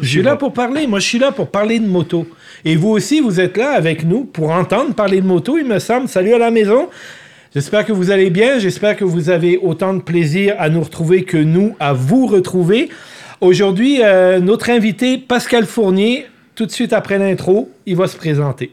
[0.00, 0.86] Je suis là pour parler.
[0.86, 2.26] Moi, je suis là pour parler de moto.
[2.64, 5.78] Et vous aussi, vous êtes là avec nous pour entendre parler de moto, il me
[5.78, 6.08] semble.
[6.08, 6.88] Salut à la maison.
[7.54, 8.58] J'espère que vous allez bien.
[8.58, 12.88] J'espère que vous avez autant de plaisir à nous retrouver que nous à vous retrouver.
[13.40, 18.72] Aujourd'hui, euh, notre invité, Pascal Fournier, tout de suite après l'intro, il va se présenter.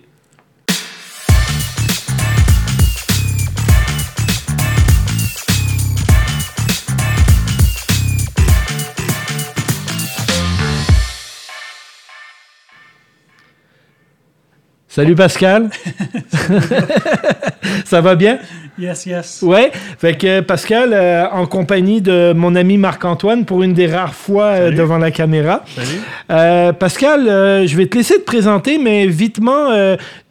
[14.92, 15.70] Salut Pascal.
[17.86, 18.40] Ça va bien?
[18.78, 19.42] Yes, yes.
[19.42, 19.72] Ouais.
[19.98, 24.48] Fait que Pascal, euh, en compagnie de mon ami Marc-Antoine, pour une des rares fois
[24.48, 25.64] euh, devant la caméra.
[25.74, 26.02] Salut.
[26.30, 27.24] Euh, Pascal,
[27.66, 29.70] je vais te laisser te présenter, mais vitement,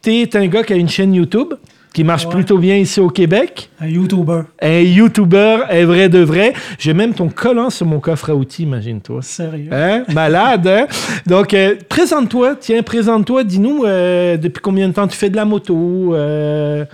[0.03, 1.55] tu es un gars qui a une chaîne YouTube
[1.93, 2.31] qui marche Ouais.
[2.31, 3.69] plutôt bien ici au Québec.
[3.81, 4.43] Un YouTuber.
[4.61, 6.53] Un YouTuber, est vrai de vrai.
[6.79, 9.21] J'ai même ton collant sur mon coffre à outils, imagine-toi.
[9.21, 9.69] Sérieux?
[9.73, 10.03] Hein?
[10.13, 10.87] Malade, hein?
[11.25, 15.43] Donc, euh, présente-toi, tiens, présente-toi, dis-nous euh, depuis combien de temps tu fais de la
[15.45, 16.13] moto.
[16.15, 16.85] euh,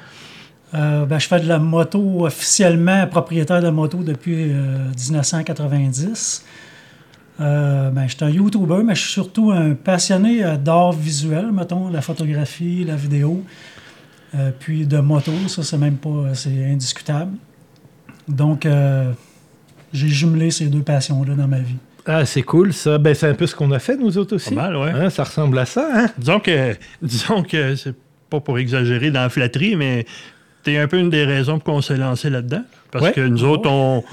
[0.73, 6.43] ben, je fais de la moto officiellement propriétaire de moto depuis euh, 1990.
[7.39, 11.89] Euh, ben, je suis un YouTuber, mais je suis surtout un passionné d'art visuel, mettons,
[11.89, 13.43] la photographie, la vidéo,
[14.35, 17.31] euh, puis de moto, ça c'est même pas, c'est indiscutable.
[18.27, 19.11] Donc, euh,
[19.93, 21.77] j'ai jumelé ces deux passions-là dans ma vie.
[22.05, 22.97] Ah, c'est cool, ça.
[22.97, 24.55] Ben, c'est un peu ce qu'on a fait, nous autres aussi.
[24.55, 24.91] Pas mal, ouais.
[24.91, 26.07] Hein, ça ressemble à ça, hein?
[26.17, 27.95] Disons que, disons que c'est
[28.29, 30.05] pas pour exagérer dans la flatterie, mais
[30.63, 32.63] t'es un peu une des raisons pour qu'on s'est lancé là-dedans.
[32.91, 33.11] Parce Ouais.
[33.13, 34.03] que nous autres, on,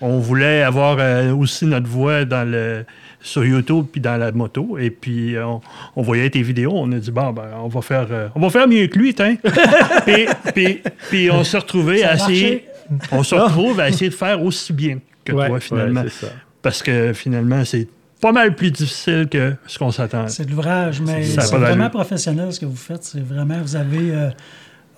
[0.00, 2.84] on voulait avoir euh, aussi notre voix dans le,
[3.24, 4.78] sur YouTube puis dans la moto.
[4.78, 5.60] Et puis, on,
[5.96, 6.72] on voyait tes vidéos.
[6.74, 9.14] On a dit, bon, ben, on va faire, euh, on va faire mieux que lui,
[9.14, 9.36] tiens.
[11.10, 12.66] puis, on s'est retrouvé Ça a à essayer.
[13.10, 16.04] On se retrouve à essayer de faire aussi bien que Ouais, toi, finalement.
[16.08, 16.26] ça.
[16.60, 17.88] parce que finalement, c'est
[18.20, 20.28] pas mal plus difficile que ce qu'on s'attendait.
[20.28, 23.04] C'est de l'ouvrage, mais c'est vraiment professionnel ce que vous faites.
[23.04, 24.30] C'est vraiment, vous avez euh,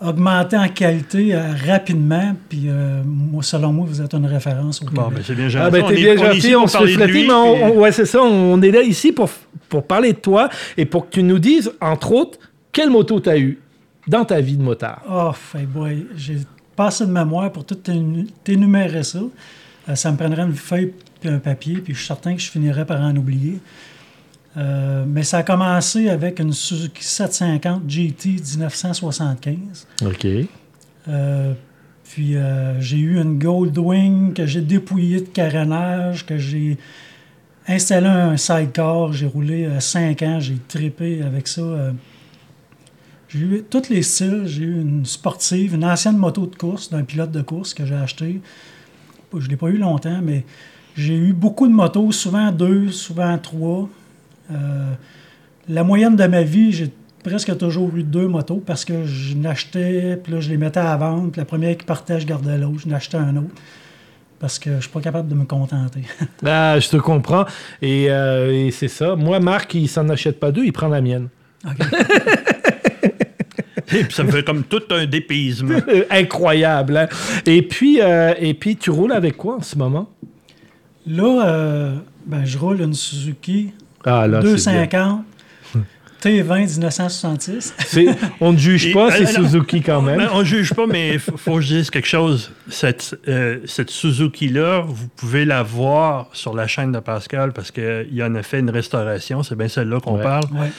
[0.01, 4.87] augmenté en qualité euh, rapidement, puis euh, moi, selon moi, vous êtes une référence au
[4.87, 5.17] Bon, Québec.
[5.17, 5.65] ben, c'est bien gentil.
[5.67, 7.27] Ah ben On t'es est- bien gentil, pour on se fait parler de flatter, lui,
[7.27, 9.31] mais on, puis- on- ouais, c'est ça, on est là ici pour,
[9.69, 12.39] pour parler de toi et pour que tu nous dises, entre autres,
[12.73, 13.59] quelle moto tu as eu
[14.07, 15.03] dans ta vie de motard?
[15.11, 16.37] Oh, hey boy, j'ai
[16.77, 19.21] pas assez de mémoire pour tout t'énu- t'énumérer ça.
[19.89, 22.51] Euh, ça me prendrait une feuille puis un papier, puis je suis certain que je
[22.51, 23.59] finirais par en oublier.
[24.57, 29.87] Euh, mais ça a commencé avec une Suzuki 750 GT 1975.
[30.07, 30.27] OK.
[31.09, 31.53] Euh,
[32.05, 36.79] puis euh, j'ai eu une Goldwing que j'ai dépouillée de carénage, que j'ai
[37.69, 41.93] installé un sidecar, j'ai roulé 5 ans, j'ai trippé avec ça.
[43.29, 47.03] j'ai eu tous les styles, j'ai eu une sportive, une ancienne moto de course d'un
[47.03, 48.41] pilote de course que j'ai acheté.
[49.37, 50.45] Je ne l'ai pas eu longtemps, mais
[50.97, 53.89] j'ai eu beaucoup de motos, souvent deux, souvent trois.
[54.51, 54.93] Euh,
[55.69, 56.93] la moyenne de ma vie, j'ai
[57.23, 60.97] presque toujours eu deux motos parce que je n'achetais, puis là, je les mettais à
[60.97, 61.31] vendre.
[61.31, 63.55] Puis la première qui partait, je gardais l'autre, je n'achetais un autre.
[64.39, 66.03] Parce que je suis pas capable de me contenter.
[66.45, 67.47] Ah, je te comprends.
[67.81, 69.17] Et, euh, et c'est ça.
[69.17, 71.29] Moi, Marc, il s'en achète pas deux, il prend la mienne.
[73.93, 75.79] Et puis ça me fait comme tout un dépaysement.
[76.11, 77.09] Incroyable, hein?
[77.45, 80.11] Et puis, euh, et puis, tu roules avec quoi en ce moment?
[81.07, 81.97] Là, euh,
[82.27, 83.73] ben, je roule une Suzuki
[84.07, 84.53] Ah, là, c'est bien.
[84.55, 85.25] 250
[86.23, 87.75] T20 1966.
[87.87, 88.07] C'est-
[88.41, 89.27] On ne juge pas, c'est euh.
[89.27, 90.27] Suzuki quand même.
[90.33, 92.53] On ne juge pas, mais il faut, faut que je dise quelque chose.
[92.69, 98.23] Cette, euh, cette Suzuki-là, vous pouvez la voir sur la chaîne de Pascal parce qu'il
[98.23, 99.43] en a fait une restauration.
[99.43, 100.23] C'est bien celle-là qu'on Ouais.
[100.23, 100.45] parle.
[100.55, 100.71] Ouais.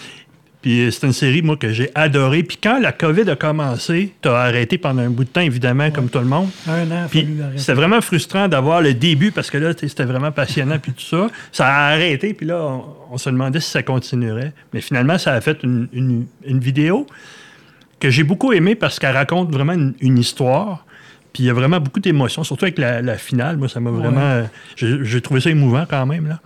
[0.62, 2.42] Puis euh, c'est une série, moi, que j'ai adorée.
[2.44, 5.92] Puis quand la COVID a commencé, tu as arrêté pendant un bout de temps, évidemment,
[5.92, 6.50] comme tout le monde.
[6.68, 10.80] Un an, Puis c'était vraiment frustrant d'avoir le début parce que là, c'était vraiment passionnant
[10.80, 11.28] puis tout ça.
[11.52, 14.52] Ça a arrêté, puis là, on, on se demandait si ça continuerait.
[14.74, 17.06] Mais finalement, ça a fait une, une- une vidéo
[18.00, 20.86] que j'ai beaucoup aimée parce qu'elle raconte vraiment une, une histoire.
[21.34, 23.58] Puis il y a vraiment beaucoup d'émotions, surtout avec la, la finale.
[23.58, 24.22] Moi, ça m'a vraiment.
[24.22, 24.44] euh,
[24.76, 26.28] j'ai j'ai trouvé ça émouvant quand même.
[26.28, 26.40] Là.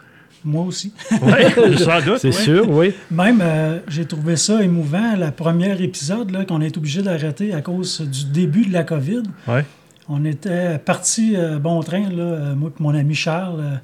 [0.44, 0.92] Moi aussi.
[1.12, 2.18] Ouais, sans doute.
[2.18, 2.32] C'est ouais.
[2.32, 2.94] sûr, oui.
[3.12, 7.62] Même, euh, j'ai trouvé ça émouvant, le premier épisode là, qu'on est obligé d'arrêter à
[7.62, 9.24] cause du début de la COVID.
[9.48, 9.66] Ouais.
[10.10, 13.76] On était parti euh, bon train, là, euh, moi et mon ami Charles, euh,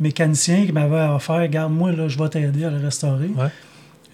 [0.00, 3.30] mécanicien, qui m'avait offert Garde-moi, là, je vais t'aider à le restaurer.
[3.36, 3.48] Ouais.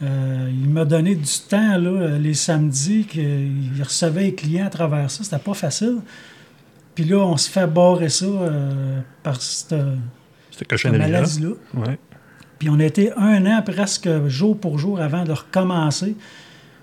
[0.03, 5.11] Euh, il m'a donné du temps là, les samedis qu'il recevait les clients à travers
[5.11, 5.25] ça.
[5.25, 5.99] C'était pas facile.
[6.95, 9.75] Puis là, on se fait barrer ça euh, par cette,
[10.57, 11.23] cette cochonnerie-là.
[11.75, 11.99] Ouais.
[12.59, 16.17] Puis on a été un an presque jour pour jour avant de recommencer.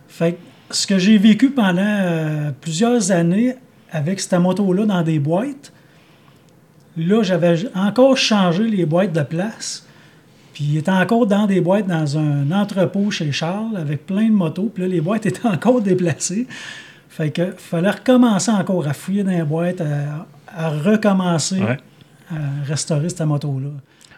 [0.08, 0.38] Fait que
[0.70, 3.56] ce que j'ai vécu pendant euh, plusieurs années
[3.92, 5.74] avec cette moto-là dans des boîtes,
[6.98, 9.88] là, j'avais encore changé les boîtes de place.
[10.54, 14.34] Puis il était encore dans des boîtes dans un entrepôt chez Charles avec plein de
[14.34, 14.72] motos.
[14.72, 16.46] Puis là, les boîtes étaient encore déplacées.
[17.10, 21.78] Fait que fallait recommencer encore à fouiller dans les boîtes, à, à recommencer Ouais.
[22.30, 23.70] À restaurer cette moto-là.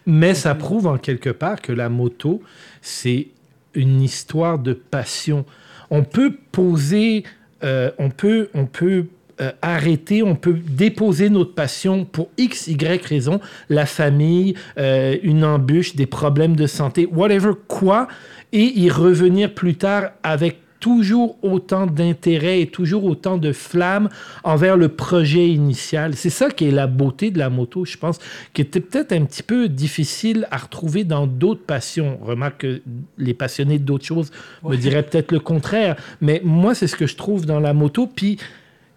[0.05, 2.41] Mais ça prouve en quelque part que la moto,
[2.81, 3.27] c'est
[3.73, 5.45] une histoire de passion.
[5.89, 7.23] On peut poser,
[7.63, 9.05] euh, on peut, on peut
[9.41, 15.43] euh, arrêter, on peut déposer notre passion pour X, Y raison, la famille, euh, une
[15.43, 18.07] embûche, des problèmes de santé, whatever quoi,
[18.53, 24.07] et y revenir plus tard avec toujours autant d'intérêt et toujours autant de flamme
[24.43, 26.13] envers le projet initial.
[26.13, 28.19] C'est ça qui est la beauté de la moto, je pense,
[28.53, 32.19] qui était peut-être un petit peu difficile à retrouver dans d'autres passions.
[32.21, 32.81] Remarque que
[33.17, 34.29] les passionnés d'autres choses
[34.63, 38.05] me diraient peut-être le contraire, mais moi, c'est ce que je trouve dans la moto.
[38.05, 38.37] Puis,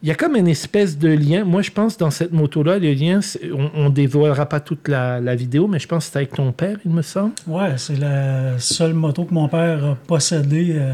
[0.02, 1.44] il y a comme une espèce de lien.
[1.44, 3.20] Moi, je pense dans cette moto-là, le lien,
[3.74, 6.52] on ne dévoilera pas toute la, la vidéo, mais je pense que c'est avec ton
[6.52, 7.32] père, il me semble.
[7.46, 10.92] Ouais, c'est la seule moto que mon père a possédée, euh,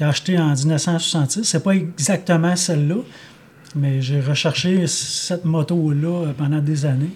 [0.00, 1.44] qu'il a achetée en 1966.
[1.44, 2.96] C'est pas exactement celle-là,
[3.76, 7.12] mais j'ai recherché cette moto-là euh, pendant des années.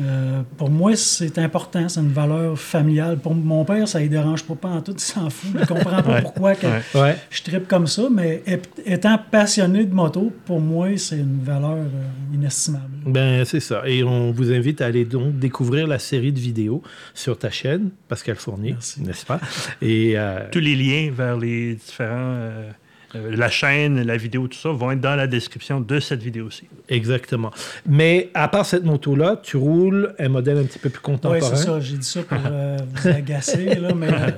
[0.00, 3.16] Euh, pour moi, c'est important, c'est une valeur familiale.
[3.18, 5.50] Pour mon père, ça ne dérange pas, pas en tout, il s'en fout.
[5.60, 6.22] Il comprend pas Ouais.
[6.22, 6.66] pourquoi que
[6.98, 7.16] Ouais.
[7.30, 8.42] Je tripe comme ça, mais
[8.84, 12.88] étant passionné de moto, pour moi, c'est une valeur euh, inestimable.
[13.06, 13.82] Ben, c'est ça.
[13.86, 16.82] Et on vous invite à aller donc découvrir la série de vidéos
[17.14, 19.00] sur ta chaîne, Pascal Fournier, Merci.
[19.02, 19.40] n'est-ce pas?
[19.80, 22.10] Et euh, Tous les liens vers les différents.
[22.34, 22.70] euh,
[23.14, 26.64] euh, la chaîne, la vidéo, tout ça, vont être dans la description de cette vidéo-ci.
[26.88, 27.50] exactement.
[27.86, 31.40] Mais à part cette moto-là, tu roules un modèle un petit peu plus Oui, contemporain.
[31.40, 31.80] c'est ça.
[31.80, 34.30] J'ai dit ça pour euh, vous agacer, là, mais euh,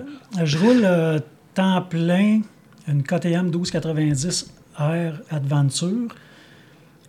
[0.44, 1.18] je roule euh,
[1.54, 2.40] temps plein
[2.88, 6.08] une KTM 1290 R Adventure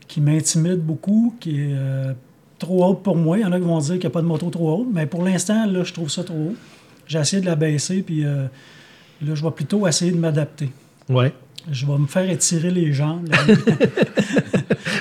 [0.08, 2.14] qui m'intimide beaucoup, qui est euh,
[2.60, 3.38] trop haute pour moi.
[3.38, 4.88] Il y en a qui vont dire qu'il n'y a pas de moto trop haute,
[4.92, 6.56] mais pour l'instant, là, je trouve ça trop haut.
[7.08, 8.44] J'ai essayé de la baisser, puis euh,
[9.22, 10.70] là, je vais plutôt essayer de m'adapter.
[11.10, 11.34] Ouais.
[11.72, 13.28] Je vais me faire étirer les jambes.
[13.32, 13.38] là.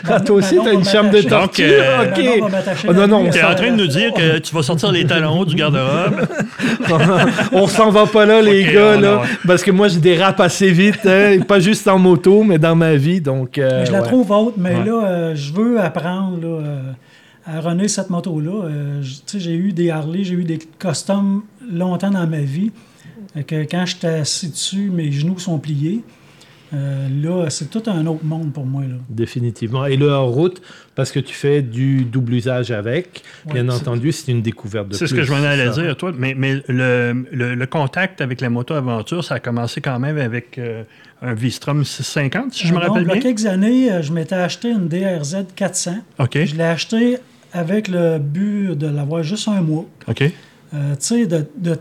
[0.09, 1.63] Ah, toi aussi, Manon tu as va une chambre de tortue.
[1.65, 2.19] Euh, OK.
[2.19, 4.13] Manon va m'attacher Oh, non, non, nuit, Tu es elle en train de nous dire
[4.13, 6.27] que tu vas sortir les talons hauts du garde-robe.
[7.53, 9.23] on s'en va pas là, les gars, non, là, non.
[9.47, 12.95] parce que moi, je dérape assez vite, hein, pas juste en moto, mais dans ma
[12.97, 13.21] vie.
[13.21, 14.07] Donc, euh, je la ouais.
[14.07, 14.85] trouve haute, mais Ouais.
[14.85, 16.93] là, euh, je veux apprendre là, euh,
[17.47, 18.65] à runner cette moto-là.
[18.67, 21.43] Euh, j- tu sais, j'ai eu des Harley, j'ai eu des customs
[21.73, 22.71] longtemps dans ma vie.
[23.47, 26.03] Que quand je suis assis dessus, mes genoux sont pliés.
[26.75, 28.83] Euh, là, c'est tout un autre monde pour moi.
[28.83, 28.97] Là.
[29.09, 29.87] Définitivement.
[29.87, 30.61] Et le hors-route,
[30.95, 33.23] parce que tu fais du double usage avec,
[33.53, 35.81] bien entendu, c'est une découverte de C'est ce que je m'en allais ça.
[35.83, 36.13] dire, toi.
[36.17, 40.19] Mais, mais le, le- le contact avec la moto aventure, ça a commencé quand même
[40.19, 40.83] avec euh,
[41.23, 43.23] un V-Strom 650, si je me Euh, rappelle il y a bien.
[43.23, 45.99] quelques années, je m'étais acheté une DRZ 400.
[46.19, 46.45] OK.
[46.45, 47.19] Je l'ai acheté
[47.53, 49.87] avec le but de l'avoir juste un mois.
[50.09, 50.23] OK.
[50.75, 51.79] Euh, tu sais, de, de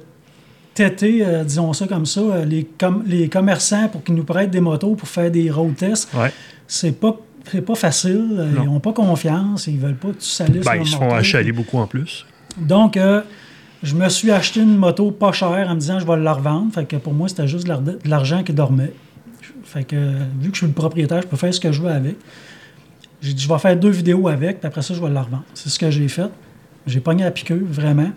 [0.76, 4.52] têter, euh, disons ça comme ça, euh, les, com- les commerçants pour qu'ils nous prêtent
[4.52, 6.32] des motos pour faire des road tests, Ouais.
[6.68, 7.16] c'est pas,
[7.52, 8.28] c'est pas facile.
[8.38, 8.62] euh, Non.
[8.64, 11.52] Ils n'ont pas confiance, ils veulent pas que tu salisses Ben, ils se font achaler
[11.52, 12.26] beaucoup en plus.
[12.58, 13.22] Donc, euh,
[13.84, 16.74] je me suis acheté une moto pas chère en me disant je vais la revendre.
[16.74, 18.94] Fait que pour moi, c'était juste de l'ar- de l'argent qui dormait.
[19.64, 19.96] Fait que,
[20.40, 22.16] vu que je suis le propriétaire, je peux faire ce que je veux avec.
[23.22, 25.44] J'ai dit, je vais faire deux vidéos avec, puis après ça, je vais la revendre.
[25.54, 26.30] C'est ce que j'ai fait.
[26.86, 28.12] J'ai pogné à piqueux, vraiment.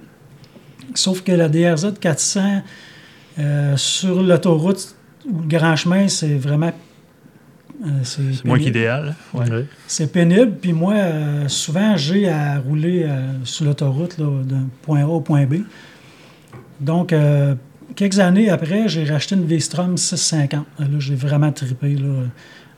[0.95, 2.63] Sauf que la DRZ 400,
[3.39, 4.95] euh, sur l'autoroute
[5.31, 6.73] ou le grand chemin, c'est vraiment.
[7.85, 9.15] euh, C'est moins qu'idéal.
[9.35, 9.51] Ouais.
[9.51, 9.67] Ouais.
[9.87, 10.53] C'est pénible.
[10.61, 13.07] Puis moi, euh, souvent, j'ai à rouler
[13.45, 15.57] sur l'autoroute d'un point A au point B.
[16.81, 17.15] Donc,
[17.97, 20.65] quelques années après, j'ai racheté une V-Strom 650.
[20.79, 21.95] Là, j'ai vraiment trippé.
[21.97, 22.25] Là.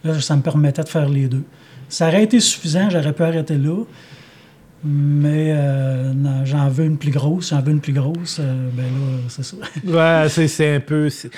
[0.04, 1.44] là, ça me permettait de faire les deux.
[1.88, 3.84] Ça aurait été suffisant, j'aurais pu arrêter là.
[4.82, 8.38] Mais euh, non, j'en veux une plus grosse, j'en veux une plus grosse.
[8.40, 9.56] euh, ben là, c'est ça.
[9.84, 11.10] Ouais, c'est, c'est un peu.
[11.10, 11.30] c'est-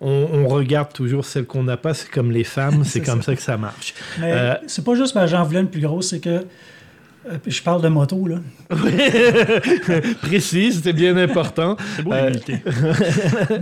[0.00, 3.20] On, on regarde toujours celle qu'on n'a pas, c'est comme les femmes, c'est, C'est comme
[3.22, 3.32] ça.
[3.32, 3.36] ça.
[3.36, 3.94] que ça marche.
[4.20, 6.44] Mais Euh, c'est pas juste parce que j'en voulais une plus grosse, c'est que.
[7.46, 8.36] je parle de moto, là.
[10.22, 11.76] Précis, c'était bien important.
[11.96, 12.32] C'est beau, Euh.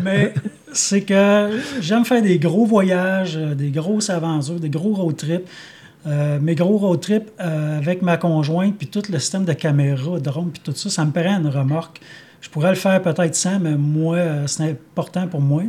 [0.02, 0.34] Mais
[0.72, 5.48] c'est que j'aime faire des gros voyages, des grosses aventures, des gros road trips.
[6.06, 10.20] Euh, mes gros road trips euh, avec ma conjointe, puis tout le système de caméra,
[10.20, 12.00] drone, puis tout ça, ça me paraît une remorque.
[12.40, 15.62] Je pourrais le faire peut-être sans, mais moi, euh, c'est important pour moi.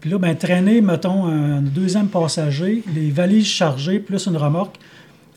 [0.00, 4.76] Puis là, ben, traîner, mettons, un deuxième passager, les valises chargées, plus une remorque,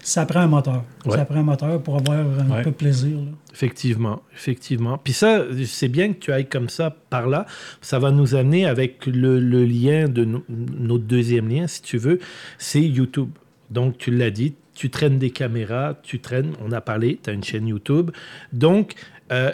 [0.02, 0.84] ça prend un moteur.
[1.06, 1.16] Ouais.
[1.18, 2.62] Ça prend un moteur pour avoir un Ouais.
[2.62, 3.16] peu de plaisir.
[3.18, 3.32] là.
[3.54, 4.98] Effectivement, effectivement.
[4.98, 7.46] Puis ça, c'est bien que tu ailles comme ça par là.
[7.82, 11.98] Ça va nous amener avec le, le lien de no- notre deuxième lien, si tu
[11.98, 12.20] veux,
[12.58, 13.30] c'est YouTube.
[13.76, 17.34] Donc, tu l'as dit, tu traînes des caméras, tu traînes, on a parlé, tu as
[17.34, 18.12] une chaîne YouTube.
[18.54, 18.94] Donc,
[19.34, 19.52] euh,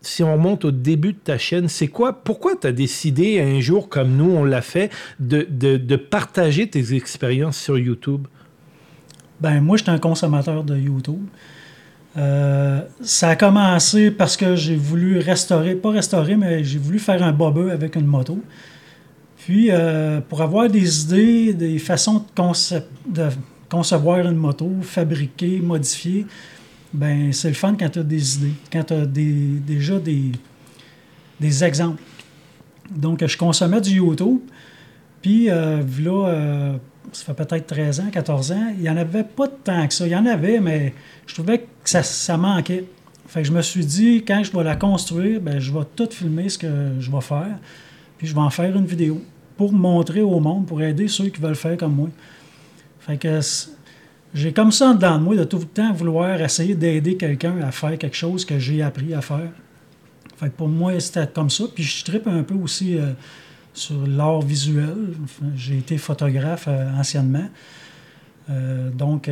[0.00, 3.60] si on remonte au début de ta chaîne, c'est quoi, pourquoi tu as décidé un
[3.60, 8.28] jour, comme nous, on l'a fait, de, partager tes expériences sur YouTube?
[9.40, 11.26] Ben, moi, j'étais un consommateur de YouTube.
[12.16, 17.24] Euh, ça a commencé parce que j'ai voulu restaurer, pas restaurer, mais j'ai voulu faire
[17.24, 18.40] un bobeux avec une moto.
[19.44, 22.74] Puis, euh, pour avoir des idées, des façons de, conce-
[23.08, 23.28] de
[23.68, 26.26] concevoir une moto, fabriquer, modifier,
[26.92, 30.30] ben c'est le fun quand tu as des idées, quand tu as déjà des,
[31.40, 32.02] des exemples.
[32.94, 34.40] Donc, je consommais du YouTube.
[35.22, 36.76] Puis, euh, là, euh,
[37.12, 40.06] ça fait peut-être 13 ans, 14 ans, il n'y en avait pas tant que ça.
[40.06, 40.92] Il y en avait, mais
[41.26, 42.84] je trouvais que ça, ça manquait.
[43.26, 46.08] Fait que je me suis dit, quand je vais la construire, ben, je vais tout
[46.10, 46.68] filmer ce que
[47.00, 47.58] je vais faire.
[48.22, 49.20] Puis je vais en faire une vidéo
[49.56, 52.08] pour montrer au monde, pour aider ceux qui veulent faire comme moi.
[53.00, 53.40] Fait que
[54.32, 57.60] j'ai comme ça en dedans de moi de tout le temps vouloir essayer d'aider quelqu'un
[57.60, 59.50] à faire quelque chose que j'ai appris à faire.
[60.36, 61.64] Fait que pour moi, c'était comme ça.
[61.74, 63.10] Puis je tripe un peu aussi euh,
[63.74, 65.14] sur l'art visuel.
[65.56, 67.48] J'ai été photographe euh, anciennement.
[68.50, 69.28] Euh, donc,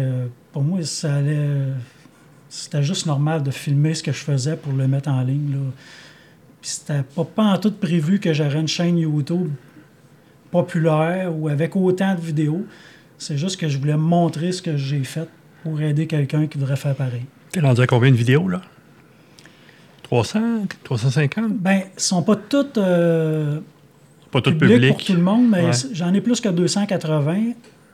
[0.50, 1.48] pour moi, ça allait.
[2.48, 5.52] C'était juste normal de filmer ce que je faisais pour le mettre en ligne.
[5.52, 5.58] Là.
[6.60, 9.48] Puis c'était pas, pas en tout prévu que j'aurais une chaîne YouTube
[10.50, 12.64] populaire ou avec autant de vidéos.
[13.18, 15.28] C'est juste que je voulais montrer ce que j'ai fait
[15.62, 17.24] pour aider quelqu'un qui voudrait faire pareil.
[17.52, 18.62] T'es rendu à combien de vidéos, là?
[20.04, 20.66] 300?
[20.84, 21.52] 350?
[21.58, 23.60] Ben, ils sont pas toutes euh,
[24.30, 24.90] Pas tout publiques public.
[24.96, 25.72] pour tout le monde, mais Ouais.
[25.92, 27.52] j'en ai plus que 280.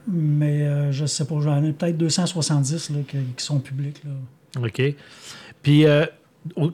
[0.08, 4.00] Mais euh, je sais pas, j'en ai peut-être 270 là, qui, qui sont publics.
[4.04, 4.62] Là.
[4.64, 4.94] OK.
[5.62, 6.06] Puis, euh,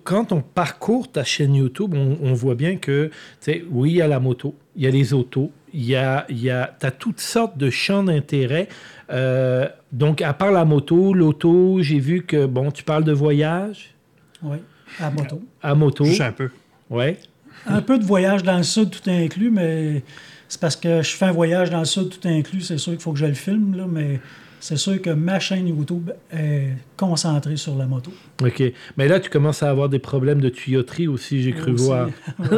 [0.05, 3.97] quand on parcourt ta chaîne YouTube, on, on voit bien que, tu sais, oui, il
[3.97, 6.75] y a la moto, il y a les autos, il y a, il y a,
[6.79, 8.69] t'as toutes sortes de champs d'intérêt.
[9.11, 13.95] Euh, donc, à part la moto, l'auto, j'ai vu que, bon, tu parles de voyage
[14.43, 14.59] Oui,
[15.01, 15.43] à moto.
[15.63, 16.05] à moto.
[16.05, 16.51] Juste un peu.
[16.91, 17.19] Ouais.
[17.67, 20.03] Un peu de voyage dans le sud, tout inclus, mais
[20.49, 22.63] c'est parce que je fais un voyage dans le sud, tout inclus.
[22.63, 24.21] C'est sûr qu'il faut que je le filme, là, mais
[24.63, 28.13] c'est sûr que ma chaîne YouTube est concentrée sur la moto.
[28.41, 28.63] OK.
[28.97, 31.85] Mais là, tu commences à avoir des problèmes de tuyauterie aussi, j'ai cru Aussi.
[31.85, 32.09] voir.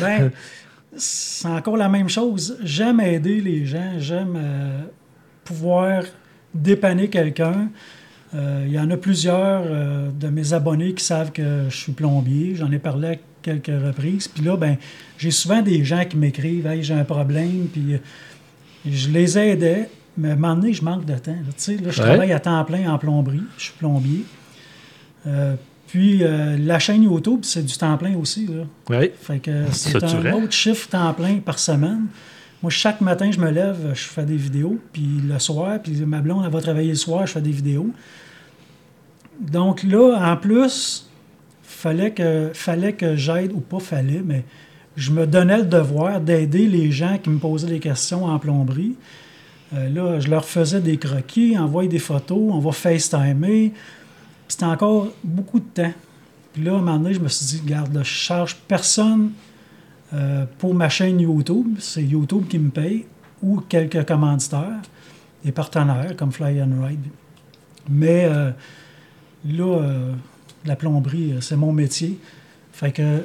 [0.00, 0.32] ben,
[0.96, 2.58] c'est encore la même chose.
[2.64, 4.80] J'aime aider les gens, j'aime euh,
[5.44, 6.02] pouvoir
[6.52, 7.68] dépanner quelqu'un.
[8.34, 11.92] Euh, Il y en a plusieurs euh, de mes abonnés qui savent que je suis
[11.92, 12.56] plombier.
[12.56, 14.26] J'en ai parlé à quelques reprises.
[14.26, 14.76] Puis là, ben,
[15.18, 17.68] j'ai souvent des gens qui m'écrivent Hey, j'ai un problème.
[17.72, 18.00] Puis
[18.84, 19.88] je les aidais.
[20.18, 21.30] Mais à un moment donné, je manque de temps.
[21.30, 21.52] là.
[21.56, 22.08] Tu sais, là, je Ouais.
[22.08, 23.42] travaille à temps plein en plomberie.
[23.56, 24.24] Je suis plombier.
[25.26, 25.54] Euh,
[25.86, 28.46] puis euh, la chaîne YouTube, c'est du temps plein aussi.
[28.46, 28.64] Là.
[28.90, 29.10] Oui.
[29.20, 32.06] Fait que c'est un autre chiffre temps plein par semaine.
[32.62, 36.20] Moi, chaque matin, je me lève, je fais des vidéos, puis le soir, puis ma
[36.20, 37.90] blonde, elle va travailler le soir, je fais des vidéos.
[39.40, 41.08] Donc là, en plus,
[41.62, 44.44] fallait que, fallait que j'aide, ou pas fallait, mais
[44.96, 48.96] je me donnais le devoir d'aider les gens qui me posaient des questions en plomberie.
[49.74, 53.72] Euh, là, je leur faisais des croquis, envoyer des photos, on va FaceTimer.
[54.46, 55.92] C'était encore beaucoup de temps.
[56.52, 59.32] Puis là, à un moment donné, je me suis dit, regarde, là, je charge personne
[60.14, 61.76] euh, pour ma chaîne YouTube.
[61.80, 63.04] C'est YouTube qui me paye
[63.42, 64.80] ou quelques commanditaires,
[65.44, 67.06] des partenaires comme Fly and Ride.
[67.90, 68.50] Mais euh,
[69.44, 69.82] là,
[70.64, 72.18] la plomberie, c'est mon métier.
[72.72, 73.22] Fait que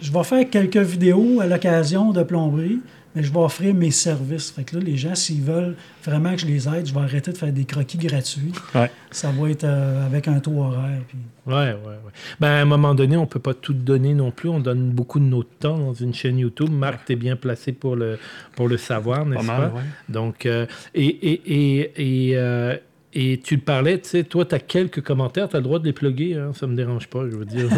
[0.00, 2.80] je vais faire quelques vidéos à l'occasion de plomberie,
[3.16, 4.50] mais je vais offrir mes services.
[4.52, 7.32] Fait que là, les gens, s'ils veulent vraiment que je les aide, je vais arrêter
[7.32, 8.52] de faire des croquis gratuits.
[8.74, 8.90] Ouais.
[9.10, 11.00] Ça va être euh, avec un taux horaire.
[11.08, 12.12] puis- Ouais, ouais, ouais.
[12.40, 14.48] Ben, à un moment donné, on peut pas tout donner non plus.
[14.48, 16.70] On donne beaucoup de notre temps dans une chaîne YouTube.
[16.70, 18.18] Marc, tu es bien placé pour le,
[18.54, 19.58] pour le savoir, Pas n'est-ce pas?
[19.58, 19.80] mal, ouais.
[20.08, 21.42] Donc, euh, et, et,
[21.80, 22.76] et, et, euh,
[23.12, 25.84] et tu parlais, tu sais, toi, tu as quelques commentaires, tu as le droit de
[25.84, 27.68] les plugger, hein, ça me dérange pas, je veux dire.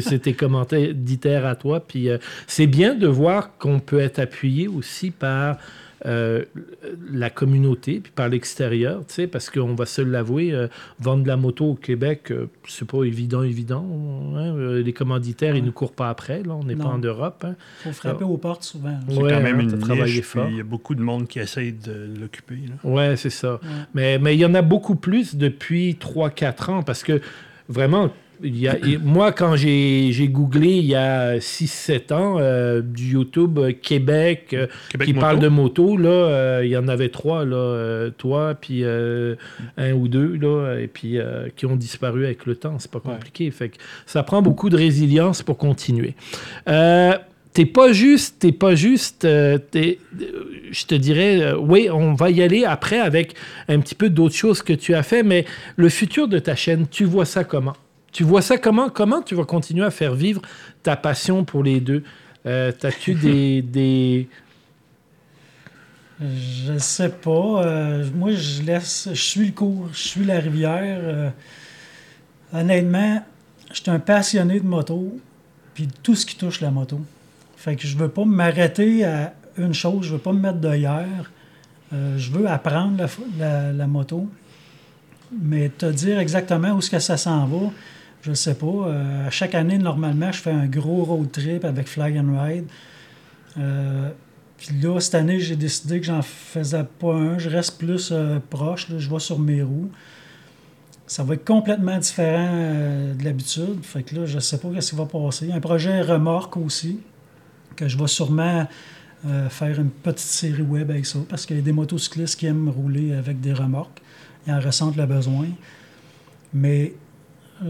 [0.02, 1.80] c'est tes commentaires à toi.
[1.80, 5.56] Puis euh, c'est bien de voir qu'on peut être appuyé aussi par
[6.06, 6.44] euh,
[7.12, 10.68] la communauté, puis par l'extérieur, tu sais, parce qu'on va se l'avouer, euh,
[11.00, 13.84] vendre de la moto au Québec, euh, c'est pas évident, évident.
[14.36, 14.54] hein.
[14.56, 17.44] Euh, les commanditaires, ils nous courent pas après, là, on n'est pas en Europe.
[17.46, 17.54] hein.
[17.82, 18.98] faut frapper aux portes souvent.
[19.08, 20.46] C'est Ouais, quand même hein, une niche, fort.
[20.50, 22.58] il y a beaucoup de monde qui essaye de l'occuper.
[22.82, 23.58] Ouais, c'est ça.
[23.94, 27.20] Mais mais il y en a beaucoup plus depuis 3-4 ans parce que
[27.68, 28.10] vraiment,
[28.42, 33.12] il y a, et moi, quand j'ai googlé il y a 6-7 ans, euh, du
[33.12, 35.26] YouTube euh, Québec, euh, Québec qui Moto.
[35.26, 40.08] parle de moto, là, euh, il y en avait trois, là, toi, puis un ou
[40.08, 41.18] deux, là, et puis
[41.56, 42.78] qui ont disparu avec le temps.
[42.78, 43.50] C'est pas compliqué.
[43.50, 43.76] Fait que
[44.06, 46.14] ça prend beaucoup de résilience pour continuer.
[46.66, 52.98] T'es pas juste, t'es pas juste, je te dirais, oui, on va y aller après
[52.98, 53.34] avec
[53.68, 55.44] un petit peu d'autres choses que tu as fait, mais
[55.76, 57.74] le futur de ta chaîne, tu vois ça comment?
[58.14, 60.40] Tu vois ça comment Comment tu vas continuer à faire vivre
[60.82, 62.02] ta passion pour les deux?
[62.46, 64.28] Euh, T'as-tu des, des...
[66.20, 67.64] Je sais pas.
[67.66, 69.08] Euh, moi, je laisse.
[69.12, 71.00] Je suis le cours, je suis la rivière.
[71.02, 71.30] Euh,
[72.52, 73.22] honnêtement,
[73.72, 75.18] je suis un passionné de moto,
[75.74, 77.00] puis tout ce qui touche la moto.
[77.56, 80.58] Fait que je veux pas m'arrêter à une chose, je veux pas me mettre.
[81.92, 84.28] Euh, je veux apprendre la, la- la moto,
[85.42, 87.70] mais te dire exactement où est-ce que ça s'en va,
[88.24, 88.66] je ne sais pas.
[88.66, 92.64] Euh, chaque année, normalement, je fais un gros road trip avec Fly and Ride.
[93.58, 94.08] Euh,
[94.56, 97.38] puis là, cette année, j'ai décidé que j'en faisais pas un.
[97.38, 98.86] Je reste plus euh, proche.
[98.96, 99.90] je vais sur mes roues.
[101.06, 103.82] Ça va être complètement différent euh, de l'habitude.
[103.82, 105.52] Fait que là, je sais pas ce qui va passer.
[105.52, 107.00] Un projet remorque aussi,
[107.76, 108.66] que je vais sûrement
[109.48, 112.68] faire une petite série web avec ça, parce qu'il y a des motocyclistes qui aiment
[112.68, 114.02] rouler avec des remorques.
[114.46, 115.46] Ils en ressentent le besoin.
[116.52, 116.92] Mais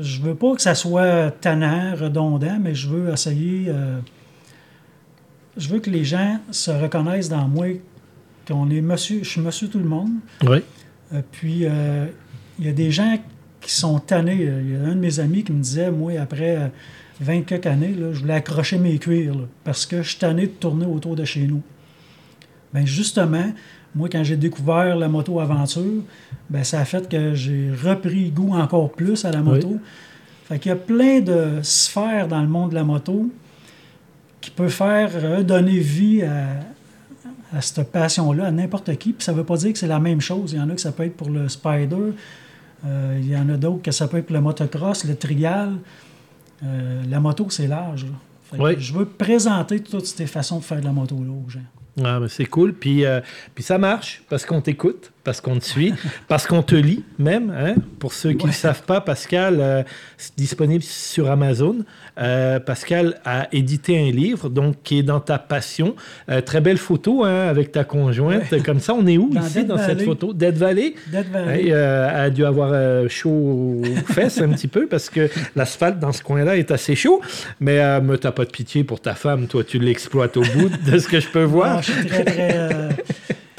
[0.00, 3.66] je veux pas que ça soit tannant, redondant, mais je veux essayer.
[3.68, 3.98] euh,
[5.56, 7.66] je veux que les gens se reconnaissent dans moi,
[8.46, 10.10] qu'on est monsieur, je suis monsieur tout le monde.
[10.42, 10.58] Oui.
[11.12, 12.06] Euh, puis, euh,
[12.58, 13.18] il y a des gens
[13.60, 14.42] qui sont tannés.
[14.42, 16.68] Il y a un de mes amis qui me disait, moi, après euh,
[17.20, 20.42] 20 quelques années, là, je voulais accrocher mes cuirs là, parce que je suis tanné
[20.42, 21.62] de tourner autour de chez nous.
[22.72, 23.52] Bien, justement,
[23.94, 26.02] moi, quand j'ai découvert la moto aventure,
[26.50, 29.78] ben, ça a fait que j'ai repris goût encore plus à la moto.
[30.44, 33.30] Fait qu'il y a plein de sphères dans le monde de la moto
[34.40, 36.46] qui peut faire redonner vie à,
[37.56, 39.12] à cette passion-là à n'importe qui.
[39.12, 40.52] Puis ça ne veut pas dire que c'est la même chose.
[40.52, 42.12] Il y en a que ça peut être pour le spider,
[42.86, 45.74] euh, il y en a d'autres que ça peut être pour le motocross, le trial.
[46.62, 48.06] Euh, la moto, c'est large.
[48.58, 48.74] Oui.
[48.78, 51.60] Je veux présenter toutes ces façons de faire de la moto là aux gens.
[52.02, 52.74] Ah, ben, c'est cool.
[52.74, 53.20] Puis, euh,
[53.54, 55.92] puis ça marche parce qu'on t'écoute, parce qu'on te suit,
[56.28, 57.50] parce qu'on te lit même.
[57.58, 57.74] hein.
[57.98, 58.54] Pour ceux qui ne Ouais.
[58.56, 59.82] savent pas, Pascal, euh,
[60.18, 61.78] c'est disponible sur Amazon.
[62.20, 65.96] Euh, Pascal a édité un livre donc qui est dans ta passion.
[66.30, 68.62] Euh, très belle photo hein, avec ta conjointe.
[68.64, 70.32] Comme ça, on est où Dans ici Dead dans cette photo?
[70.32, 70.94] Dead Valley?
[71.08, 71.68] Dead Valley.
[71.72, 73.82] Euh, elle a dû avoir chaud aux
[74.12, 77.20] fesses un petit peu parce que l'asphalte dans ce coin-là est assez chaud.
[77.60, 79.46] Mais me t'as pas de pitié pour ta femme.
[79.46, 81.82] Toi, tu l'exploites au bout de ce que je peux Non, voir.
[81.82, 82.88] je suis très, très.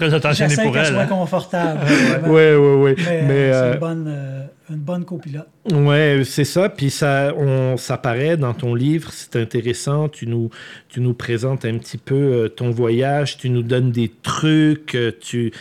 [0.02, 0.86] Euh, Très attentionné pour elle.
[0.88, 1.08] soit hein.
[1.08, 1.80] confortable.
[2.28, 3.04] Oui, oui, oui.
[3.06, 5.48] Mais, Mais, euh, c'est euh, une bonne, euh, une bonne copilote.
[5.72, 6.70] ouais, c'est ça.
[6.70, 9.10] Puis ça, on, ça paraît dans ton livre.
[9.14, 10.10] C'est intéressant.
[10.10, 10.50] Tu nous,
[10.90, 13.38] tu nous présentes un petit peu euh, ton voyage.
[13.38, 14.96] Tu nous donnes des trucs.
[14.96, 15.52] euh, Tu,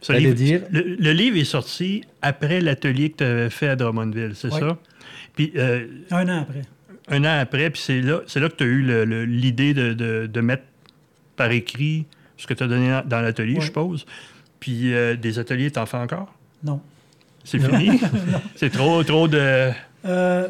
[0.00, 0.60] Ce T'allais livre- dire?
[0.70, 4.60] Le, le livre est sorti après l'atelier que tu avais fait à Drummondville, c'est Oui.
[4.60, 4.78] ça?
[5.34, 6.62] Puis euh, Un an après.
[7.08, 10.26] un an après, puis c'est là, c'est là que tu as eu l'idée de, de-
[10.26, 10.62] de mettre
[11.36, 13.60] par écrit ce que tu as donné dans- l'atelier, Ouais.
[13.60, 14.06] je suppose.
[14.60, 16.32] Puis euh, des ateliers, t'en fais encore?
[16.64, 16.80] Non.
[17.44, 18.00] C'est fini?
[18.56, 19.70] c'est trop, trop de...
[20.04, 20.48] Euh,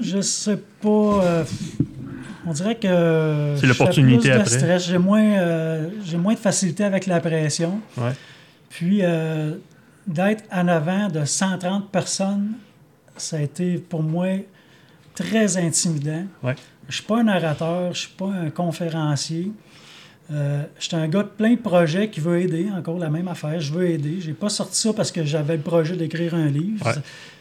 [0.00, 0.88] je sais pas.
[1.24, 1.44] euh,
[2.46, 3.54] on dirait que.
[3.58, 4.50] C'est l'opportunité après.
[4.58, 4.86] stress.
[4.86, 7.80] J'ai moins, euh, j'ai moins de facilité avec la pression.
[7.96, 8.12] Ouais.
[8.68, 9.00] Puis
[10.06, 12.52] d'être en avant de 130 personnes,
[13.16, 14.28] ça a été pour moi
[15.14, 16.24] très intimidant.
[16.42, 16.54] Ouais.
[16.88, 19.50] Je suis pas un orateur, je suis pas un conférencier.
[20.32, 23.28] Euh, je suis un gars de plein de projets qui veut aider, encore la même
[23.28, 23.60] affaire.
[23.60, 24.16] Je veux aider.
[24.20, 26.84] J'ai pas sorti ça parce que j'avais le projet d'écrire un livre.
[26.84, 26.92] Ouais.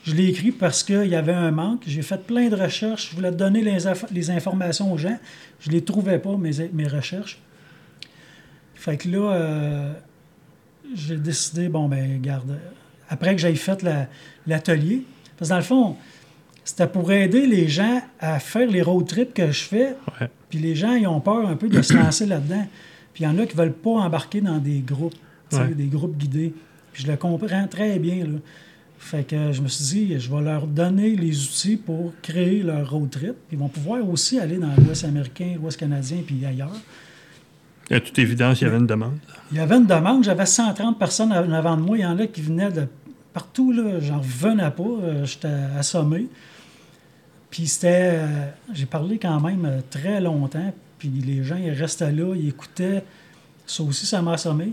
[0.03, 1.81] Je l'ai écrit parce qu'il y avait un manque.
[1.87, 3.09] J'ai fait plein de recherches.
[3.09, 5.17] Je voulais donner les, inf- les informations aux gens.
[5.61, 7.39] Je les trouvais pas, mes, mes recherches.
[8.75, 9.93] Fait que là, euh,
[10.93, 12.59] j'ai décidé, bon, ben, garde,
[13.09, 14.07] après que j'aille fait la-
[14.45, 15.01] l'atelier,
[15.37, 15.95] parce que dans le fond,
[16.65, 19.95] c'était pour aider les gens à faire les road trips que je fais.
[20.19, 20.29] Ouais.
[20.49, 22.67] Puis les gens, ils ont peur un peu de se lancer là-dedans.
[23.13, 25.15] Puis il y en a qui veulent pas embarquer dans des groupes,
[25.53, 25.73] Ouais.
[25.73, 26.53] des groupes guidés.
[26.91, 28.39] Puis je le comprends très bien, là.
[28.97, 32.89] Fait que je me suis dit, je vais leur donner les outils pour créer leur
[32.89, 33.35] road trip.
[33.51, 36.71] Ils vont pouvoir aussi aller dans l'Ouest américain, l'Ouest canadien, puis ailleurs.
[37.91, 39.17] À toute évidence, il y avait une demande?
[39.51, 41.97] Il y avait une demande, j'avais 130 personnes en avant de moi.
[41.97, 42.87] Il y en a qui venaient de
[43.35, 43.99] partout, là.
[43.99, 44.83] J'en revenais pas.
[44.83, 46.27] euh, J'étais assommé.
[47.51, 48.11] Puis c'était.
[48.15, 50.73] euh, J'ai parlé quand même euh, très longtemps.
[50.97, 53.03] Puis les gens, ils restaient là, ils écoutaient.
[53.67, 54.71] Ça aussi, ça m'a assommé.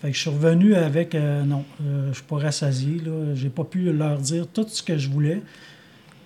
[0.00, 3.00] Fait que je suis revenu avec non, je suis pas rassasié.
[3.04, 3.34] Là.
[3.34, 5.42] J'ai pas pu leur dire tout ce que je voulais.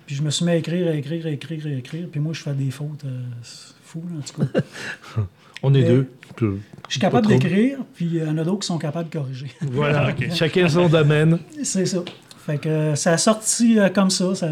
[0.06, 2.06] Puis je me suis mis à écrire, à écrire, à écrire, à écrire.
[2.12, 3.04] Puis moi, je fais des fautes.
[3.42, 5.22] c'est fou, là, en tout cas.
[5.62, 6.08] on est deux.
[6.40, 6.56] Je
[6.88, 9.46] suis capable d'écrire, puis il y en a d'autres qui sont capables de corriger.
[9.62, 10.08] Voilà.
[10.10, 10.34] Ok.
[10.34, 11.38] Chacun son domaine.
[11.62, 11.98] C'est ça.
[12.44, 14.48] Fait que euh, ça a sorti euh, comme ça, ça,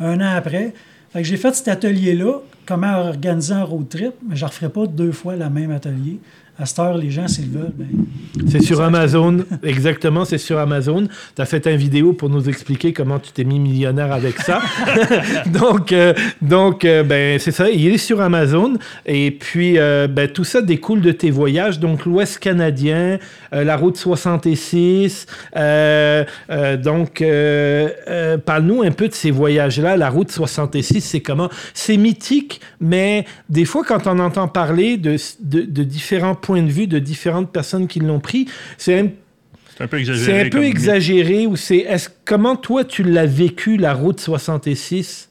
[0.00, 0.72] un an après.
[1.12, 4.70] Fait que j'ai fait cet atelier-là, comment organiser un road trip, mais je ne referai
[4.70, 6.18] pas deux fois le même atelier.
[6.60, 7.86] À cette heure, les gens, s'ils veulent, ben,
[8.50, 11.06] C'est sur Amazon, exactement, c'est sur Amazon.
[11.36, 14.60] Tu as fait une vidéo pour nous expliquer comment tu t'es mis millionnaire avec ça.
[15.46, 18.74] donc, euh, donc euh, ben, c'est ça, il est sur Amazon.
[19.06, 21.78] Et puis, euh, ben, tout ça découle de tes voyages.
[21.78, 23.20] Donc, l'Ouest canadien,
[23.52, 25.26] la route 66.
[25.56, 27.22] euh, euh, donc,
[28.44, 29.96] parle-nous un peu de ces voyages-là.
[29.96, 31.50] La route 66, c'est comment?
[31.72, 36.70] C'est mythique, mais des fois, quand on entend parler de, de, de différents points de
[36.70, 39.08] vue, de différentes personnes qui l'ont pris, c'est un,
[39.76, 40.24] C'est un peu exagéré.
[40.32, 41.46] c'est un peu comme- exagéré.
[41.46, 45.26] Ou c'est, est-ce, comment toi, tu l'as vécu, la route 66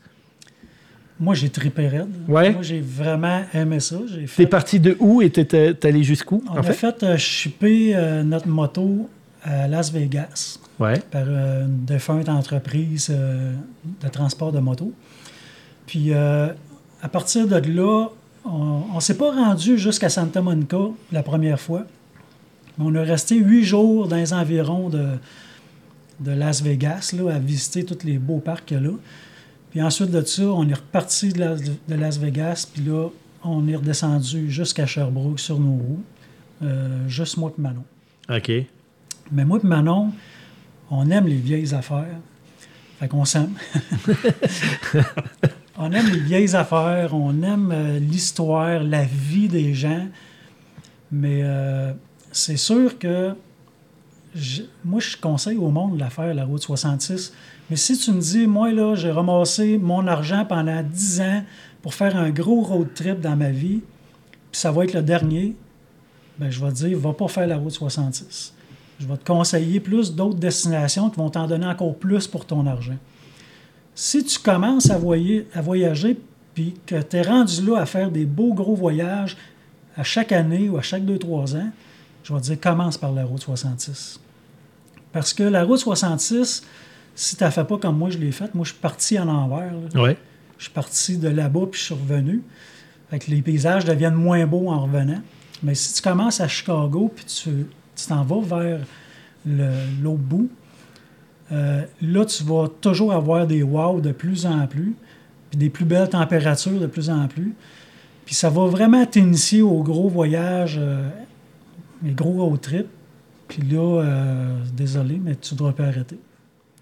[1.19, 2.05] moi, j'ai trippé raide.
[2.27, 2.51] Ouais.
[2.51, 3.95] Moi, j'ai vraiment aimé ça.
[4.07, 6.73] J'ai T'es fait, parti de où et t'es allé jusqu'où, on en a fait?
[6.73, 9.09] fait euh, shipper euh, notre moto
[9.43, 10.99] à Las Vegas Ouais.
[11.09, 13.51] par euh, une défunte entreprise euh,
[14.03, 14.93] de transport de moto.
[15.87, 16.49] Puis, euh,
[17.01, 18.09] à partir de là,
[18.47, 20.77] on ne s'est pas rendu jusqu'à Santa Monica
[21.11, 21.85] la première fois.
[22.77, 25.07] Mais on est resté huit jours dans les environs de,
[26.19, 28.93] de Las Vegas là, à visiter tous les beaux parcs qu'il y a là.
[29.71, 33.09] Puis ensuite de ça, on est reparti de Las, de Las Vegas, puis là,
[33.43, 36.03] on est redescendu jusqu'à Sherbrooke sur nos roues,
[36.63, 37.83] euh, juste moi et Manon.
[38.29, 38.51] OK.
[39.31, 40.11] Mais moi et Manon,
[40.89, 42.19] on aime les vieilles affaires.
[42.99, 43.53] Fait qu'on s'aime.
[45.77, 50.07] on aime les vieilles affaires, on aime euh, l'histoire, la vie des gens.
[51.11, 51.93] Mais euh,
[52.31, 53.33] c'est sûr que
[54.35, 57.33] je- moi, je conseille au monde de la faire, la route 66.
[57.69, 61.43] Mais si tu me dis, moi, là, j'ai ramassé mon argent pendant 10 ans
[61.81, 63.81] pour faire un gros road trip dans ma vie,
[64.51, 65.55] puis ça va être le dernier,
[66.39, 68.53] ben, je vais te dire, va pas faire la route 66.
[68.99, 72.65] Je vais te conseiller plus d'autres destinations qui vont t'en donner encore plus pour ton
[72.65, 72.97] argent.
[73.99, 76.19] Si tu commences à, voyer- à voyager,
[76.53, 79.35] puis que tu es rendu là à faire des beaux gros voyages
[79.95, 81.71] à chaque année ou à chaque 2-3 ans,
[82.23, 84.19] je vais te dire, commence par la route 66.
[85.11, 86.63] Parce que la route 66,
[87.15, 89.27] si tu ne fais pas comme moi je l'ai faite, moi je suis parti en
[89.27, 89.73] envers.
[89.95, 90.15] Ouais.
[90.59, 92.43] Je suis parti de là-bas puis je suis revenu.
[93.09, 95.21] Fait que les paysages deviennent moins beaux en revenant.
[95.63, 97.65] Mais si tu commences à Chicago puis tu
[98.07, 98.79] t'en vas vers
[100.03, 100.49] l'autre bout,
[101.51, 104.95] euh, là, tu vas toujours avoir des wow de plus en plus,
[105.49, 107.53] puis des plus belles températures de plus en plus.
[108.25, 111.07] Puis ça va vraiment t'initier au gros voyage, euh,
[112.03, 112.87] les gros road trips.
[113.47, 116.17] Puis là, euh, désolé, mais tu devras pas arrêter.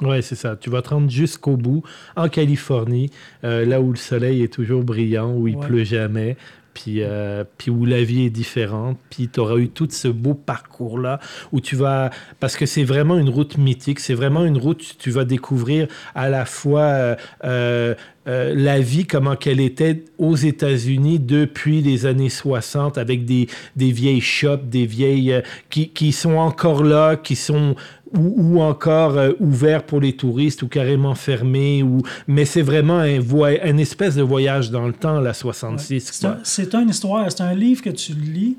[0.02, 0.56] Ouais, c'est ça.
[0.56, 1.84] Tu vas te rendre jusqu'au bout,
[2.16, 3.12] en Californie,
[3.44, 5.68] euh, là où le soleil est toujours brillant, où il Ouais.
[5.68, 6.36] pleut jamais,
[6.76, 11.20] puis, euh, où la vie est différente, puis tu auras eu tout ce beau parcours-là,
[11.52, 12.12] où tu vas...
[12.40, 16.30] Parce que c'est vraiment une route mythique, c'est vraiment une route tu vas découvrir à
[16.30, 17.96] la fois euh,
[18.28, 23.92] euh, la vie, comment qu'elle était aux États-Unis depuis les années 60, avec des, des
[23.92, 25.32] vieilles shops, des vieilles...
[25.34, 27.76] euh, qui, qui sont encore là, qui sont
[28.14, 31.84] ou, ou encore euh, ouvert pour les touristes ou carrément fermé.
[31.84, 32.02] Ou...
[32.28, 36.22] Mais c'est vraiment un, espèce de voyage dans le temps, la 66.
[36.44, 38.58] C'est un- une histoire, c'est un livre que tu lis.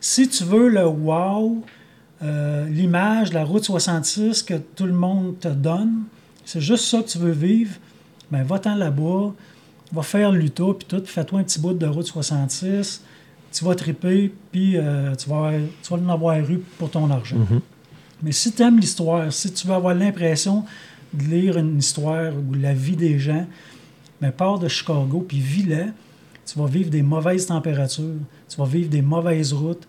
[0.00, 1.62] Si tu veux le wow,
[2.22, 6.02] euh, l'image, la route 66 que tout le monde te donne,
[6.44, 7.72] c'est juste ça que tu veux vivre,
[8.30, 9.32] ben va-t'en là-bas,
[9.92, 13.02] va faire l'UTA, puis tout, fais-toi un petit bout de route 66,
[13.52, 17.36] tu vas triper, puis euh, tu, vas, tu vas en avoir eu pour ton argent.
[17.36, 17.60] Mhm.
[18.22, 20.64] Mais si tu aimes l'histoire, si tu veux avoir l'impression
[21.12, 23.46] de lire une histoire ou la vie des gens,
[24.20, 25.86] mais pars de Chicago puis vis-la.
[26.46, 28.16] Tu vas vivre des mauvaises températures,
[28.48, 29.86] tu vas vivre des mauvaises routes.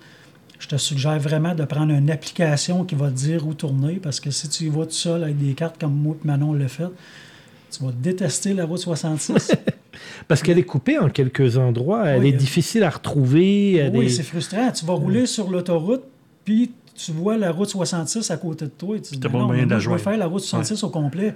[0.60, 4.20] Je te suggère vraiment de prendre une application qui va te dire où tourner parce
[4.20, 6.68] que si tu y vas tout seul avec des cartes comme moi et Manon l'a
[6.68, 6.92] fait,
[7.72, 9.54] tu vas détester la route 66.
[10.28, 12.08] Parce qu'elle est coupée en quelques endroits.
[12.08, 13.90] Elle Oui, est euh, difficile à retrouver.
[13.94, 14.72] oui, est- c'est frustrant.
[14.72, 16.04] Tu vas rouler sur l'autoroute,
[16.46, 18.96] puis tu vois la route 66 à côté de toi.
[18.98, 20.90] Et tu te dis, non, moyen de la je vais faire la route 66 au
[20.90, 21.34] complet.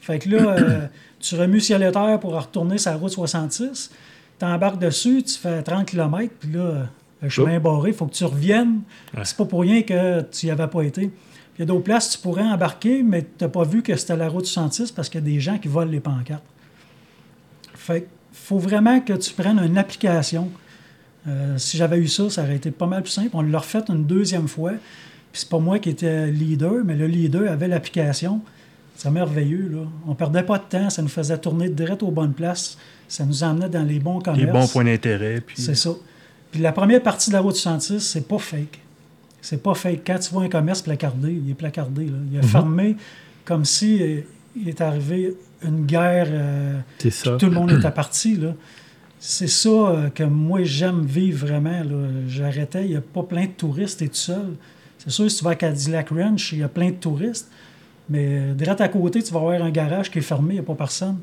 [0.00, 0.86] Fait que là, euh,
[1.20, 3.90] tu remues ciel et terre pour retourner sur la route 66.
[4.38, 6.86] Tu embarques dessus, tu fais 30 km, puis là,
[7.20, 8.80] le chemin est barré, il faut que tu reviennes.
[9.16, 9.22] Ouais.
[9.24, 11.10] C'est pas pour rien que tu n'y avais pas été.
[11.58, 14.16] Il y a d'autres places, tu pourrais embarquer, mais tu n'as pas vu que c'était
[14.16, 16.44] la route 66 parce qu'il y a des gens qui volent les pancartes.
[17.74, 20.50] Fait faut vraiment que tu prennes une application.
[21.26, 23.30] Euh, si j'avais eu ça, ça aurait été pas mal plus simple.
[23.32, 24.70] On l'a refait une deuxième fois.
[25.32, 28.40] Puis c'est pas moi qui étais leader, mais le leader avait l'application.
[28.94, 29.88] C'est merveilleux, là.
[30.06, 32.78] On perdait pas de temps, ça nous faisait tourner direct aux bonnes places.
[33.08, 34.46] Ça nous emmenait dans les bons commerces.
[34.46, 35.40] Les bons points d'intérêt.
[35.40, 35.60] Puis...
[35.60, 35.90] C'est ça.
[36.50, 38.80] Puis la première partie de la route 66, c'est pas fake.
[39.40, 40.02] C'est pas fake.
[40.06, 42.06] Quand tu vois un commerce placardé, il est placardé.
[42.06, 42.18] Là.
[42.30, 42.96] Il est fermé
[43.44, 44.20] comme si euh,
[44.54, 47.36] il est arrivé une guerre, euh, ça.
[47.36, 48.36] tout le monde était parti.
[48.36, 48.54] Là.
[49.18, 51.82] c'est ça euh, que moi j'aime vivre vraiment.
[52.28, 54.54] J'arrêtais, il n'y a pas plein de touristes, et tout seul.
[54.98, 57.50] C'est sûr, si tu vas à Cadillac Ranch, il y a plein de touristes.
[58.10, 60.64] Mais direct à côté, tu vas avoir un garage qui est fermé, il n'y a
[60.64, 61.18] pas personne.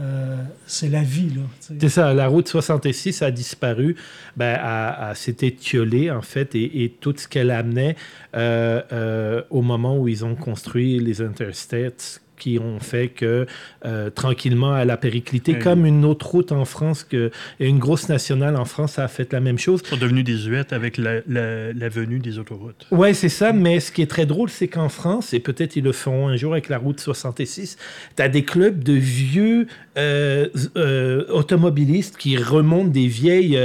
[0.00, 1.30] Euh, c'est la vie.
[1.60, 3.96] C'est ça, la route 66 a disparu,
[4.36, 7.96] ben, a, a- s'est étiolée, en fait, et, et tout ce qu'elle amenait
[8.36, 13.46] euh, euh, au moment où ils ont construit les interstates qui ont fait que
[13.84, 15.58] euh, tranquillement elle a périclité Oui.
[15.58, 19.32] comme une autre route en France que et une grosse nationale en France a fait
[19.32, 22.86] la même chose Ils sont devenus désuètes avec la, la- la venue des autoroutes.
[22.90, 25.84] Ouais, c'est ça, mais ce qui est très drôle, c'est qu'en France, et peut-être ils
[25.84, 27.76] le feront un jour avec la route 66,
[28.16, 30.46] tu as des clubs de vieux euh,
[30.76, 33.58] euh, automobilistes qui remontent des vieilles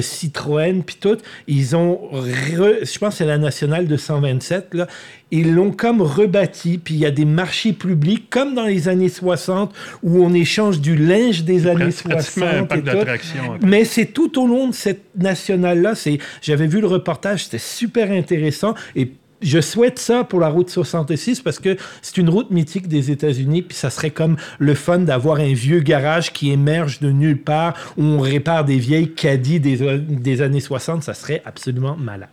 [0.00, 1.16] Citroën, puis tout.
[1.46, 4.86] Ils ont, re- je pense que c'est la nationale de 127, là.
[5.32, 9.08] Ils l'ont comme rebâti, puis il y a des marchés publics, comme dans les années
[9.08, 13.66] 60, où on échange du linge des années Pratiquement un 60 parc et tout.
[13.66, 15.94] Mais c'est tout au long de cette nationale-là.
[16.42, 18.74] J'avais vu le reportage, c'était super intéressant.
[18.96, 23.10] Et je souhaite ça pour la route 66 parce que c'est une route mythique des
[23.10, 23.62] États-Unis.
[23.62, 27.74] Puis ça serait comme le fun d'avoir un vieux garage qui émerge de nulle part
[27.96, 31.02] où on répare des vieilles caddies des, des années 60.
[31.02, 32.28] Ça serait absolument malade.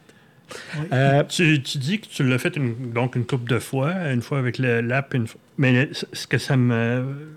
[0.79, 0.85] Oui.
[0.93, 4.21] Euh, Tu, tu dis que tu l'as fait une, donc une couple de fois, une
[4.21, 7.29] fois avec le- l'app, une fois- mais ce que ça me.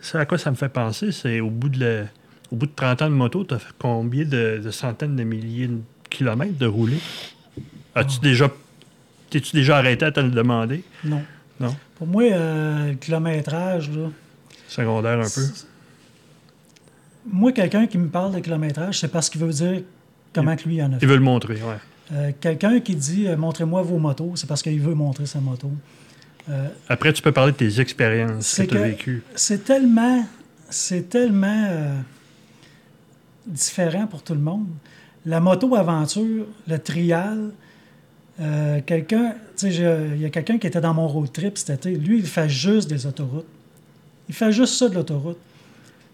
[0.00, 2.06] Ce à quoi ça me fait penser, c'est au bout de la-
[2.52, 5.24] au bout de 30 ans de moto, tu as fait combien de, de centaines de
[5.24, 6.98] milliers de kilomètres de rouler?
[7.94, 8.48] As-tu déjà.
[9.30, 10.84] T'es-tu déjà arrêté à te le demander?
[11.02, 11.22] Non.
[11.58, 11.74] Non?
[11.96, 14.10] Pour moi, euh, le kilométrage, là,
[14.68, 15.40] Secondaire un peu.
[17.32, 19.82] moi, quelqu'un qui me parle de kilométrage, c'est parce qu'il veut dire
[20.32, 21.06] comment que lui il en a Il fait.
[21.06, 21.78] veut le montrer, ouais.
[22.12, 25.72] Euh, quelqu'un qui dit euh, montrez-moi vos motos, c'est parce qu'il veut montrer sa moto.
[26.48, 29.22] Euh, Après, tu peux parler de tes expériences que tu as vécues.
[29.34, 30.24] c'est tellement,
[30.70, 31.98] c'est tellement euh,
[33.46, 34.68] différent pour tout le monde.
[35.24, 37.50] La moto aventure, le trial,
[38.40, 41.70] euh, quelqu'un, tu sais, il y a quelqu'un qui était dans mon road trip cet
[41.70, 41.96] été.
[41.96, 43.46] Lui, il fait juste des autoroutes.
[44.28, 45.38] Il fait juste ça de l'autoroute.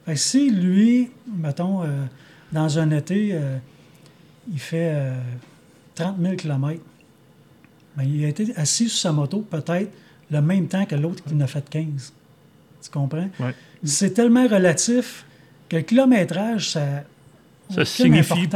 [0.07, 1.83] Fait que si lui, mettons,
[2.53, 3.39] dans un été,
[4.51, 5.15] il fait euh,
[5.95, 6.81] 30 000 km,
[7.97, 9.91] ben, il a été assis sur sa moto peut-être
[10.31, 12.13] le même temps que l'autre qui en a fait 15.
[12.83, 13.29] Tu comprends?
[13.41, 13.55] Ouais.
[13.85, 15.25] C'est tellement relatif
[15.69, 17.05] que le kilométrage, ça
[17.71, 18.49] Ça signifie-.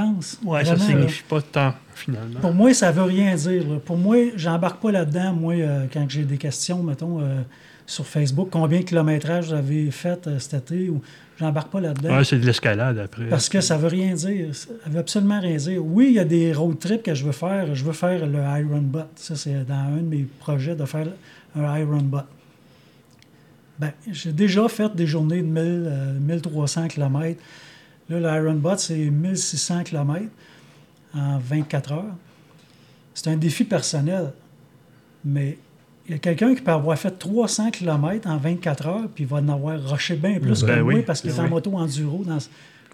[0.44, 1.00] Ouais, ça Vraiment, là.
[1.00, 2.40] signifie pas tant, finalement.
[2.40, 3.66] Pour moi, ça veut rien dire.
[3.68, 3.76] là.
[3.84, 7.40] Pour moi, j'embarque pas là-dedans, moi, euh, quand j'ai des questions, mettons, euh,
[7.86, 11.00] sur Facebook, combien de kilométrage vous avez fait euh, cet été, ou
[11.38, 12.16] j'embarque pas là-dedans.
[12.16, 13.26] Ouais, c'est de l'escalade après.
[13.28, 14.54] Parce que ça veut rien dire.
[14.54, 15.84] Ça veut absolument rien dire.
[15.84, 17.74] Oui, il y a des road trips que je veux faire.
[17.74, 19.06] Je veux faire le Iron Butt.
[19.14, 21.06] Ça, c'est dans un de mes projets de faire
[21.56, 22.24] un Iron Butt.
[23.78, 27.40] Ben, j'ai déjà fait des journées de 1000, euh, 1300 km.
[28.08, 30.26] Là, le Iron Butt, c'est 1600 km
[31.14, 32.16] en 24 heures.
[33.14, 34.32] C'est un défi personnel.
[35.24, 35.58] Mais
[36.06, 39.26] il y a quelqu'un qui peut avoir fait 300 km en 24 heures, puis il
[39.26, 41.44] va en avoir rushé bien plus Ben que oui, moi parce qu'il est ben en
[41.44, 41.50] oui.
[41.50, 42.22] moto enduro.
[42.24, 42.38] Dans,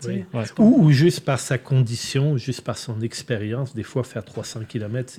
[0.08, 0.24] Ouais.
[0.58, 3.74] Ou, ou juste par sa condition, juste par son expérience.
[3.74, 5.12] Des fois, faire 300 km,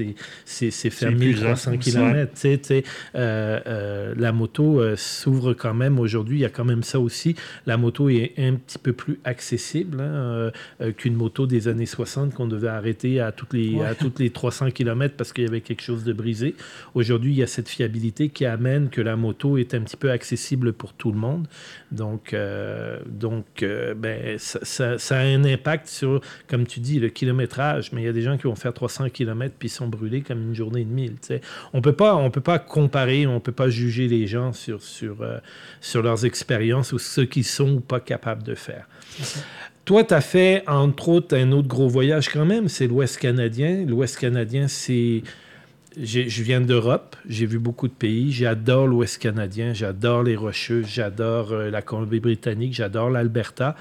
[0.46, 2.00] c'est, faire C'est 1300 épuisant.
[2.12, 2.32] km.
[2.34, 2.84] Tu sais, tu sais,
[3.15, 6.38] euh, euh, la moto euh, s'ouvre quand même aujourd'hui.
[6.38, 7.36] Il y a quand même ça aussi.
[7.65, 11.86] La moto est un petit peu plus accessible hein, euh, euh, qu'une moto des années
[11.86, 13.86] 60 qu'on devait arrêter à toutes les, Ouais.
[13.86, 16.56] à toutes les 300 km parce qu'il y avait quelque chose de brisé.
[16.96, 20.12] Aujourd'hui, il y a cette fiabilité qui amène que la moto est un petit peu
[20.12, 21.48] accessible pour tout le monde.
[21.91, 22.36] Donc,
[23.08, 23.65] donc
[23.98, 24.60] ben, ça,
[24.98, 27.92] ça- a un impact sur, comme tu dis, le kilométrage.
[27.92, 30.22] Mais il y a des gens qui vont faire 300 km puis ils sont brûlés
[30.22, 31.14] comme une journée de mille.
[31.14, 31.42] tu sais.
[31.74, 35.22] On peut pas, on peut pas comparer, on peut pas juger les gens sur, sur,
[35.22, 35.38] euh,
[35.82, 38.88] sur leurs expériences ou ce qu'ils sont ou pas capables de faire.
[39.86, 43.86] Toi, tu as fait, entre autres, un autre gros voyage quand même, c'est l'Ouest canadien.
[43.86, 45.24] L'Ouest canadien, c'est...
[46.02, 51.52] Je viens d'Europe, j'ai vu beaucoup de pays, j'adore l'Ouest canadien, j'adore les Rocheuses, j'adore
[51.52, 53.76] euh, la Colombie-Britannique, j'adore l'Alberta.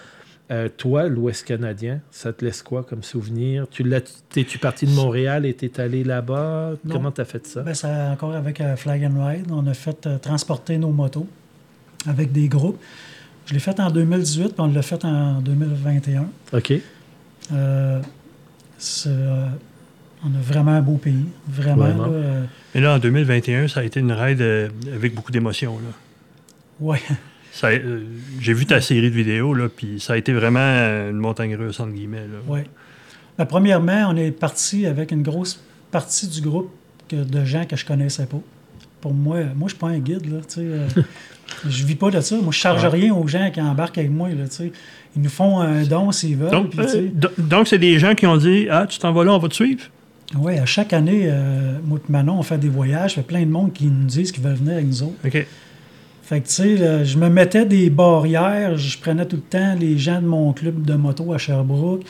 [0.52, 3.66] Euh, toi, l'Ouest canadien, ça te laisse quoi comme souvenir?
[3.70, 6.72] Tu l'as, t'es-tu parti de Montréal et t'es allé là-bas?
[6.90, 7.62] Comment t'as fait ça?
[7.62, 9.46] Ben, c'est encore avec euh, Flag and Ride.
[9.50, 11.26] On a fait euh, transporter nos motos
[12.06, 12.78] avec des groupes.
[13.46, 16.28] Je l'ai fait en 2018, puis on l'a fait en 2021.
[16.52, 16.72] OK.
[17.52, 18.00] Euh,
[18.78, 19.46] c'est, euh,
[20.24, 21.26] on a vraiment un beau pays.
[21.48, 21.84] Vraiment.
[21.86, 22.06] Vraiment.
[22.06, 25.78] là, euh, Mais là, en 2021, ça a été une ride euh, avec beaucoup d'émotions.
[25.78, 26.96] là.
[27.64, 28.00] euh,
[28.40, 31.54] J'ai vu ta série de vidéos, là, puis ça a été vraiment euh, une montagne
[31.56, 32.22] russe, entre guillemets.
[32.48, 32.64] Ouais.
[33.38, 36.70] Ben, premièrement, on est parti avec une grosse partie du groupe
[37.08, 38.40] que- de gens que je connaissais pas.
[39.00, 40.60] pour moi, moi, je suis pas un guide, là, tu sais.
[40.60, 40.86] euh,
[41.68, 42.36] je vis pas de ça.
[42.36, 44.72] Moi, je charge rien aux gens qui embarquent avec moi, là, tu sais.
[45.16, 46.50] Ils nous font un don s'ils veulent.
[46.50, 49.38] Donc, euh, donc c'est des gens qui ont dit Ah, tu t'en vas là, on
[49.38, 49.82] va te suivre?
[50.38, 51.30] ouais, à chaque année,
[51.84, 53.14] moi et Manon, on fait des voyages.
[53.14, 55.16] Il y a plein de monde qui nous disent qu'ils veulent venir avec nous autres.
[55.26, 55.46] OK.
[56.22, 58.76] Fait que, tu sais, je me mettais des barrières.
[58.76, 62.02] Je prenais tout le temps les gens de mon club de moto à Sherbrooke.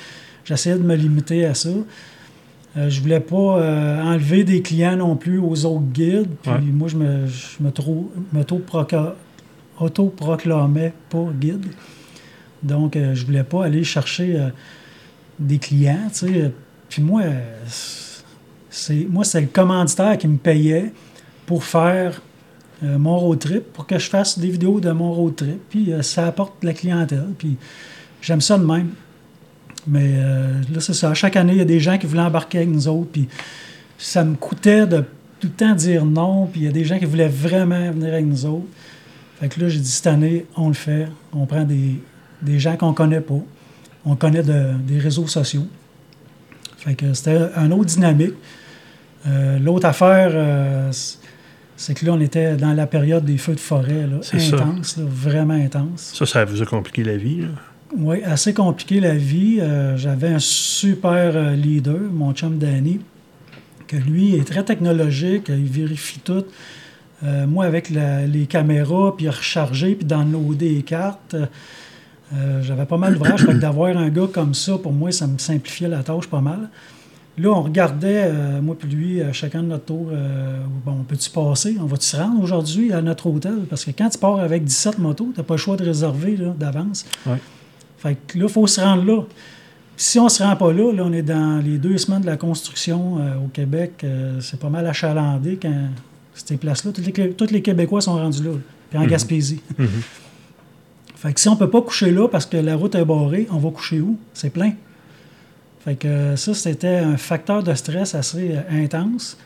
[0.45, 1.71] J'essayais de me limiter à ça.
[2.77, 6.29] Euh, je voulais pas euh, enlever des clients non plus aux autres guides.
[6.43, 6.59] Puis Ouais.
[6.61, 8.11] moi, je me, je me trou-
[9.79, 11.67] auto-proclamais pas guide.
[12.63, 14.49] Donc, euh, je voulais pas aller chercher euh,
[15.39, 16.53] des clients, tu sais.
[16.89, 17.41] Puis moi, euh,
[18.71, 20.93] c'est, moi, c'est le commanditaire qui me payait
[21.47, 22.23] pour faire
[22.85, 25.61] euh, mon road trip, pour que je fasse des vidéos de mon road trip.
[25.71, 27.27] Puis euh, ça apporte de la clientèle.
[27.39, 27.57] Puis
[28.21, 28.91] j'aime ça de même.
[29.87, 31.13] Mais euh, là, c'est ça.
[31.15, 33.11] Chaque année, il y a des gens qui voulaient embarquer avec nous autres.
[33.13, 33.29] Puis
[33.99, 35.05] ça me coûtait de
[35.41, 36.47] tout le temps dire non.
[36.47, 38.67] Puis il y a des gens qui voulaient vraiment venir avec nous autres.
[39.41, 41.09] Fait que là, j'ai dit cette année, on le fait.
[41.33, 42.01] On prend des,
[42.43, 43.41] des gens qu'on connaît pas.
[44.05, 45.67] On connaît de- des réseaux sociaux.
[46.79, 48.35] Fait que c'était un autre dynamique.
[49.61, 50.33] L'autre affaire,
[51.77, 55.05] c'est que là, on était dans la période des feux de forêt, là, intense, là,
[55.07, 56.13] vraiment intense.
[56.15, 57.43] Ça, ça vous a compliqué la vie.
[57.43, 57.49] là?
[57.97, 59.59] Oui, assez compliqué la vie.
[59.61, 63.01] Euh, J'avais un super euh, leader, mon chum Danny,
[63.87, 66.45] que lui est très technologique, il vérifie tout.
[67.25, 71.37] Euh, moi, avec la- les caméras, puis recharger, puis downloader les cartes,
[72.35, 75.89] euh, j'avais pas mal que d'avoir un gars comme ça, pour moi, ça me simplifiait
[75.89, 76.71] la tâche pas mal.
[77.39, 81.05] Là, on regardait, euh, moi puis lui, euh, chacun de notre tour, euh, bon, on
[81.05, 81.77] peut-tu passer?
[81.81, 83.61] On va-tu se rendre aujourd'hui à notre hôtel?
[83.71, 86.39] Parce que quand tu pars avec 17 motos, tu n'as pas le choix de réserver
[86.59, 87.07] d'avance.
[87.27, 87.39] Ouais.
[87.97, 89.23] Fait que là, il faut se rendre là.
[89.97, 92.27] Si on ne se rend pas là, là, on est dans les deux semaines de
[92.27, 94.05] la construction euh, au Québec.
[94.41, 95.89] c'est pas mal achalandé quand
[96.35, 96.93] ces places-là.
[96.93, 98.51] Tous les, les Québécois sont rendus là,
[98.91, 99.61] puis en Gaspésie.
[101.15, 103.59] Fait que si on peut pas coucher là parce que la route est barrée, on
[103.59, 104.19] va coucher où?
[104.35, 104.73] C'est plein.
[105.85, 109.37] Fait que ça, c'était un facteur de stress assez euh, intense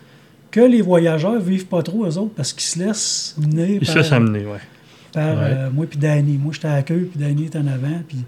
[0.51, 3.95] que les voyageurs vivent pas trop, eux autres, parce qu'ils se laissent mener par,
[4.45, 4.59] ouais.
[5.13, 5.43] par, Ouais.
[5.45, 6.39] euh, moi puis Danny.
[6.39, 8.01] Moi, j'étais à la queue, puis Danny était en avant.
[8.07, 8.19] Puis...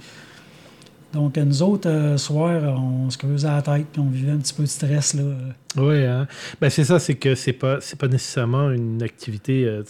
[1.12, 4.53] Donc, nous autres, euh, soir, on se creusait la tête, puis on vivait un petit
[4.53, 5.14] peu de stress.
[5.14, 5.23] Là.
[5.77, 6.27] Oui, hein.
[6.61, 9.83] ben, c'est ça, c'est que c'est pas pas nécessairement une activité euh,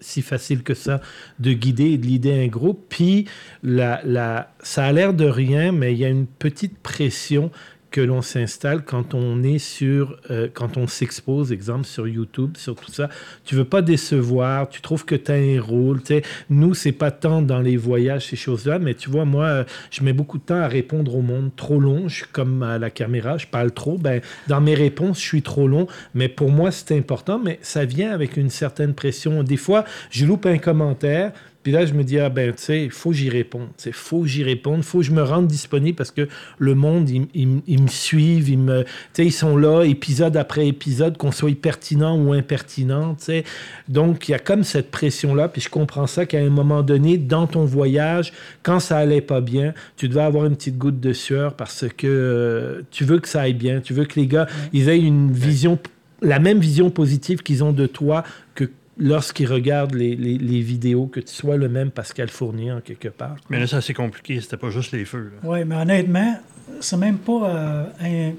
[0.00, 1.00] si facile que ça
[1.38, 2.84] de guider et de leader un groupe.
[2.90, 3.26] Puis
[3.62, 7.50] la, la, ça a l'air de rien, mais il y a une petite pression
[7.90, 12.74] que l'on s'installe quand on est sur, euh, quand on s'expose, exemple sur YouTube, sur
[12.76, 13.08] tout ça.
[13.44, 16.00] Tu veux pas décevoir, tu trouves que tu as un rôle.
[16.00, 16.22] tu sais.
[16.50, 20.02] Nous, c'est pas tant dans les voyages, ces choses-là, mais tu vois, moi, euh, je
[20.02, 22.08] mets beaucoup de temps à répondre au monde trop long.
[22.08, 23.96] Je suis comme à la caméra, je parle trop.
[23.96, 27.84] Ben, dans mes réponses, je suis trop long, mais pour moi, c'est important, mais ça
[27.84, 29.42] vient avec une certaine pression.
[29.42, 32.84] Des fois, je loupe un commentaire, puis là, je me dis, ah ben, tu sais,
[32.84, 33.68] il faut que j'y réponde.
[33.84, 36.74] Il faut que j'y réponde, il faut que je me rende disponible parce que le
[36.74, 40.68] monde, ils il, il me suivent, ils, me, tu sais, ils sont là, épisode après
[40.68, 43.16] épisode, qu'on soit pertinent ou impertinent.
[43.16, 43.44] tu sais.
[43.88, 47.18] Donc, il y a comme cette pression-là, puis je comprends ça qu'à un moment donné,
[47.18, 51.12] dans ton voyage, quand ça allait pas bien, tu devais avoir une petite goutte de
[51.12, 54.46] sueur parce que euh, tu veux que ça aille bien, tu veux que les gars,
[54.72, 55.78] ils aient une vision,
[56.22, 58.22] la même vision positive qu'ils ont de toi
[58.54, 62.80] que lorsqu'ils regardent les, les- les vidéos, que tu sois le même Pascal Fournier en
[62.80, 63.36] quelque part.
[63.48, 64.40] Mais là, ça c'est compliqué.
[64.40, 65.32] C'était pas juste les feux.
[65.44, 66.36] Oui, mais honnêtement,
[66.80, 68.34] c'est même pas euh, un-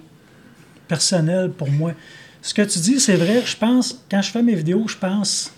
[0.87, 1.93] personnel pour moi.
[2.41, 3.41] Ce que tu dis, c'est vrai.
[3.45, 5.53] Je pense, quand je fais mes vidéos, je pense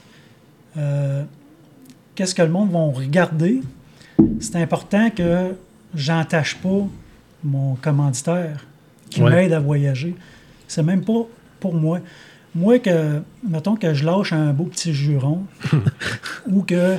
[0.78, 1.24] euh,
[2.16, 3.62] qu'est-ce que le monde va regarder?
[4.40, 5.52] C'est important que
[5.96, 6.88] j'entache pas
[7.44, 8.66] mon commanditaire
[9.10, 9.30] qui Ouais.
[9.32, 10.16] m'aide à voyager.
[10.68, 11.26] C'est même pas
[11.60, 12.00] pour moi.
[12.54, 15.44] Moi, que, mettons que je lâche un beau petit juron
[16.48, 16.98] ou que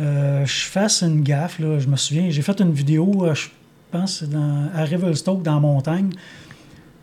[0.00, 1.58] euh, je fasse une gaffe.
[1.58, 1.78] Là.
[1.78, 3.48] Je me souviens, j'ai fait une vidéo, euh, je
[3.90, 6.10] pense, dans, à Revelstoke, dans la montagne.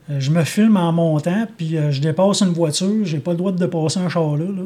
[0.10, 3.06] Euh, je me filme en montant, puis je dépasse une voiture.
[3.06, 4.46] J'ai pas le droit de dépasser un char là.
[4.46, 4.64] là.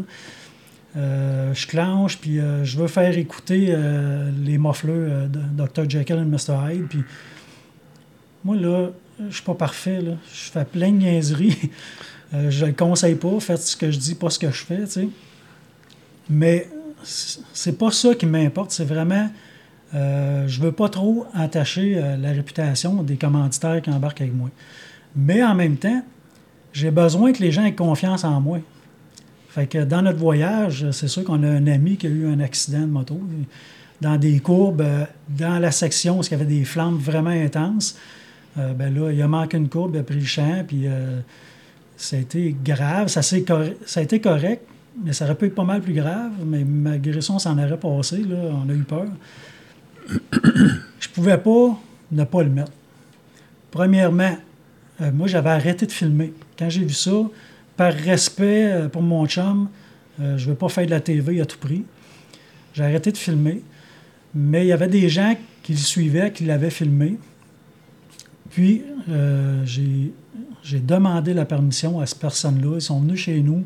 [0.96, 5.90] Euh, je clenche, puis euh, je veux faire écouter euh, les euh, de Dr.
[5.90, 6.72] Jekyll et Mr.
[6.72, 6.88] Hyde.
[6.88, 7.04] Puis
[8.44, 8.90] moi, là,
[9.28, 10.02] je suis pas parfait.
[10.02, 10.12] Là.
[10.32, 11.72] Je fais plein de niaiseries.
[12.34, 13.40] Euh, je le conseille pas.
[13.40, 14.84] Faites ce que je dis, pas ce que je fais.
[14.86, 15.08] tu sais.
[16.30, 16.68] Mais
[17.04, 18.72] c'est pas ça qui m'importe.
[18.72, 19.30] C'est vraiment.
[19.94, 24.50] euh, je veux pas trop entacher euh, la réputation des commanditaires qui embarquent avec moi.
[25.16, 26.02] Mais en même temps,
[26.72, 28.60] j'ai besoin que les gens aient confiance en moi.
[29.50, 32.40] Fait que dans notre voyage, c'est sûr qu'on a un ami qui a eu un
[32.40, 33.22] accident de moto.
[34.02, 37.96] Dans des courbes, euh, dans la section où il y avait des flammes vraiment intenses,
[38.56, 40.86] ben là, il a manqué une courbe, il a pris le champ, puis
[42.04, 43.08] ça a été grave.
[43.08, 44.64] Ça, ça a été correct,
[45.04, 47.80] mais ça aurait pu être pas mal plus grave, mais malgré ça, on s'en aurait
[47.80, 48.36] passé, là,
[48.66, 49.08] on a eu peur.
[51.00, 51.80] je pouvais pas
[52.12, 52.72] ne pas le mettre.
[53.72, 54.38] Premièrement,
[55.02, 56.34] euh, moi, j'avais arrêté de filmer.
[56.60, 57.24] Quand j'ai vu ça,
[57.78, 59.70] par respect euh, pour mon chum,
[60.20, 61.86] euh, je ne veux pas faire de la TV à tout prix.
[62.74, 63.64] J'ai arrêté de filmer.
[64.36, 67.18] Mais il y avait des gens qui le suivaient, qui l'avaient filmé.
[68.50, 68.84] Puis,
[69.66, 70.12] j'ai
[70.80, 72.76] demandé la permission à cette personne-là.
[72.76, 73.64] Ils sont venus chez nous.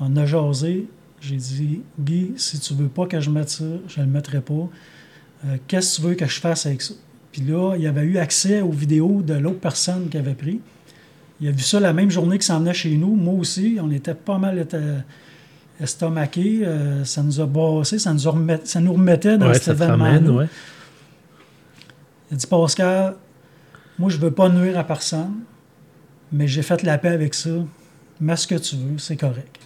[0.00, 0.86] On a jasé.
[1.20, 4.40] J'ai dit, Guy, si tu veux pas que je mette ça, je ne le mettrai
[4.40, 4.68] pas.
[5.68, 6.94] Qu'est-ce que tu veux que je fasse avec ça?
[7.30, 10.60] Puis là, il avait eu accès aux vidéos de l'autre personne qui avait pris.
[11.40, 13.14] Il a vu ça la même journée qu'il s'en venait chez nous.
[13.14, 14.66] Moi aussi, on était pas mal
[15.80, 16.60] estomaqués.
[16.64, 18.20] Euh, ça nous a bassé, ça nous,
[18.64, 20.18] ça nous remettait dans cet événement.
[20.36, 20.48] Ouais.
[22.30, 23.16] Il a dit Pascal,
[23.98, 25.32] moi, je veux pas nuire à personne,
[26.32, 27.50] mais j'ai fait la paix avec ça.
[28.20, 29.58] Mets ce que tu veux, c'est correct.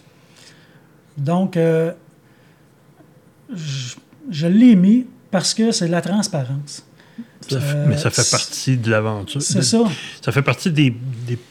[1.17, 1.93] Donc, euh,
[3.55, 3.95] je,
[4.31, 6.87] je l'ai mis parce que c'est de la transparence
[7.89, 9.43] mais ça fait partie de l'aventure.
[9.43, 9.85] C'est ça.
[10.21, 10.95] Ça fait partie des,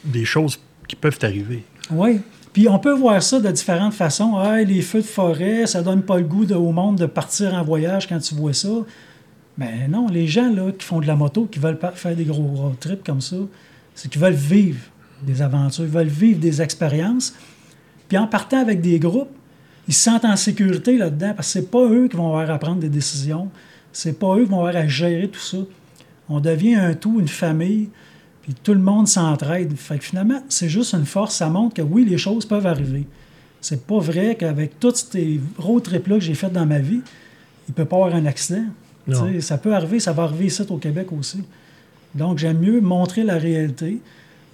[0.04, 1.64] des, choses qui peuvent arriver.
[1.92, 2.22] Oui.
[2.54, 4.38] Puis on peut voir ça de différentes façons.
[4.38, 7.64] Ah, les feux de forêt, ça donne pas le goût au monde de partir en
[7.64, 8.70] voyage quand tu vois ça.
[9.58, 12.44] Mais non, les gens là, qui font de la moto, qui veulent faire des gros
[12.44, 13.38] road trips comme ça,
[13.94, 14.80] c'est qu'ils veulent vivre
[15.22, 17.34] des aventures, ils veulent vivre des expériences.
[18.08, 19.32] Puis en partant avec des groupes,
[19.88, 22.58] ils se sentent en sécurité là-dedans parce que c'est pas eux qui vont avoir à
[22.58, 23.50] prendre des décisions.
[23.94, 25.58] C'est pas eux qui vont avoir à gérer tout ça.
[26.28, 27.90] On devient un tout, une famille,
[28.42, 29.76] puis tout le monde s'entraide.
[29.76, 31.36] Fait que finalement, c'est juste une force.
[31.36, 33.06] Ça montre que oui, les choses peuvent arriver.
[33.62, 37.02] C'est pas vrai qu'avec toutes ces road trips-là que j'ai faites dans ma vie,
[37.68, 38.66] il peut pas y avoir un accident.
[39.40, 41.44] Ça peut arriver, ça va arriver ici au Québec aussi.
[42.16, 44.00] Donc, j'aime mieux montrer la réalité.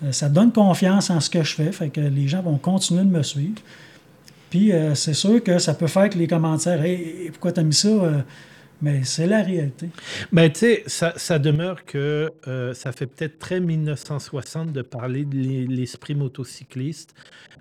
[0.03, 3.03] Euh, ça donne confiance en ce que je fais, fait que les gens vont continuer
[3.03, 3.61] de me suivre.
[4.49, 7.73] Puis, euh, c'est sûr que ça peut faire que les commentaires Hey, pourquoi t'as mis
[7.73, 8.21] ça euh,
[8.81, 9.89] mais c'est la réalité.
[10.31, 14.81] Mais ben, tu sais, ça, ça, demeure que euh, ça fait peut-être très 1960 de
[14.81, 17.13] parler de l'esprit motocycliste,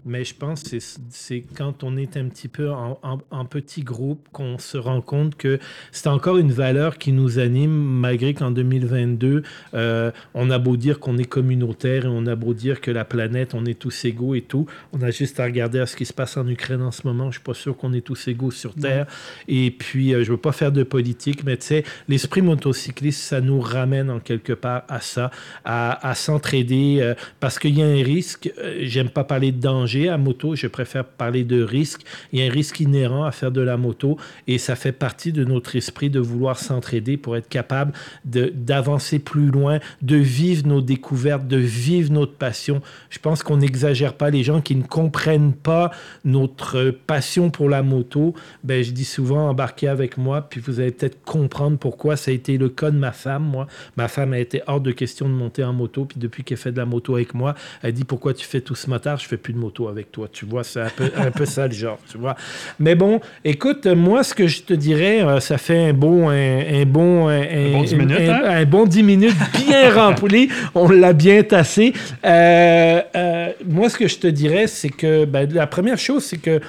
[0.04, 0.78] mais je pense que
[1.10, 5.36] c'est quand on est un petit peu en, en, petit groupe qu'on se rend compte
[5.36, 5.58] que
[5.92, 9.42] c'est encore une valeur qui nous anime, malgré qu'en 2022,
[9.74, 13.04] euh, on a beau dire qu'on est communautaire et on a beau dire que la
[13.04, 14.66] planète, on est tous égaux et tout.
[14.92, 17.26] On a juste à regarder à ce qui se passe en Ukraine en ce moment.
[17.30, 19.06] Je suis pas sûr qu'on est tous égaux sur Terre.
[19.48, 21.09] Et puis, euh, je veux pas faire de politique
[21.44, 25.30] mais tu sais, l'esprit motocycliste, ça nous ramène en quelque part à ça,
[25.64, 28.52] à, s'entraider, euh, parce qu'il y a un risque.
[28.58, 32.02] Euh, j'aime pas parler de danger à moto, je préfère parler de risque.
[32.32, 35.32] Il y a un risque inhérent à faire de la moto, et ça fait partie
[35.32, 37.92] de notre esprit de vouloir s'entraider pour être capable
[38.24, 42.82] d'avancer plus loin, de vivre nos découvertes, de vivre notre passion.
[43.10, 45.90] Je pense qu'on n'exagère pas les gens qui ne comprennent pas
[46.24, 48.34] notre passion pour la moto.
[48.64, 52.34] Ben, je dis souvent embarquez avec moi, puis vous allez peut-être comprendre pourquoi ça a
[52.34, 53.44] été le cas de ma femme.
[53.44, 56.04] Moi, ma femme a été hors de question de monter en moto.
[56.04, 58.74] Puis depuis qu'elle fait de la moto avec moi, elle dit pourquoi tu fais tout
[58.74, 59.16] ce matin?
[59.18, 60.28] Je fais plus de moto avec toi.
[60.30, 61.98] Tu vois, c'est un peu, un peu ça le genre.
[62.10, 62.36] Tu vois.
[62.78, 66.84] Mais bon, écoute, moi, ce que je te dirais, euh, ça fait un bon, un,
[66.84, 68.42] bon, un, bon 10 minutes, hein?
[68.44, 69.36] un, bon 10 minutes
[69.66, 70.50] bien rempli.
[70.74, 71.94] On l'a bien tassé.
[72.24, 76.38] Euh, euh, moi, ce que je te dirais, c'est que ben, la première chose, c'est
[76.38, 76.60] que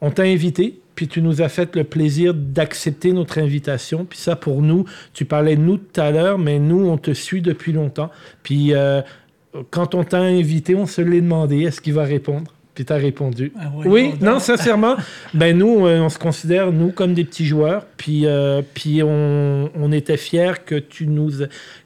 [0.00, 4.04] on t'a invité puis tu nous as fait le plaisir d'accepter notre invitation.
[4.04, 4.84] Puis ça, pour nous,
[5.14, 8.10] tu parlais de nous tout à l'heure, mais nous, on te suit depuis longtemps.
[8.42, 9.02] Puis euh,
[9.70, 12.52] quand on t'a invité, on se l'est demandé, est-ce qu'il va répondre?
[12.74, 13.52] Puis tu as répondu.
[13.60, 14.96] Ah oui, non, sincèrement,
[15.34, 17.84] ben nous, euh, on se considère, nous, comme des petits joueurs.
[17.98, 21.30] Puis, euh, puis on, on, était fiers que tu, nous,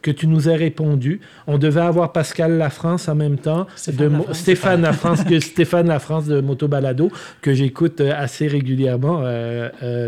[0.00, 1.20] que tu nous aies répondu.
[1.48, 3.66] On devait avoir Pascal Lafrance en même temps.
[3.74, 7.10] Stéphane, de, Stéphane Lafrance, que Stéphane Lafrance de Moto Balado,
[7.42, 9.24] que j'écoute euh, assez régulièrement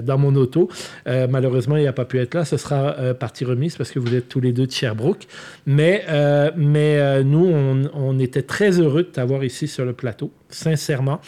[0.03, 0.69] dans mon auto.
[1.07, 2.45] malheureusement, il n'a pas pu être là.
[2.45, 5.27] Ce sera partie remise parce que vous êtes tous les deux de Sherbrooke.
[5.67, 6.05] Mais,
[6.57, 11.21] mais nous, on, on était très heureux de t'avoir ici sur le plateau sincèrement.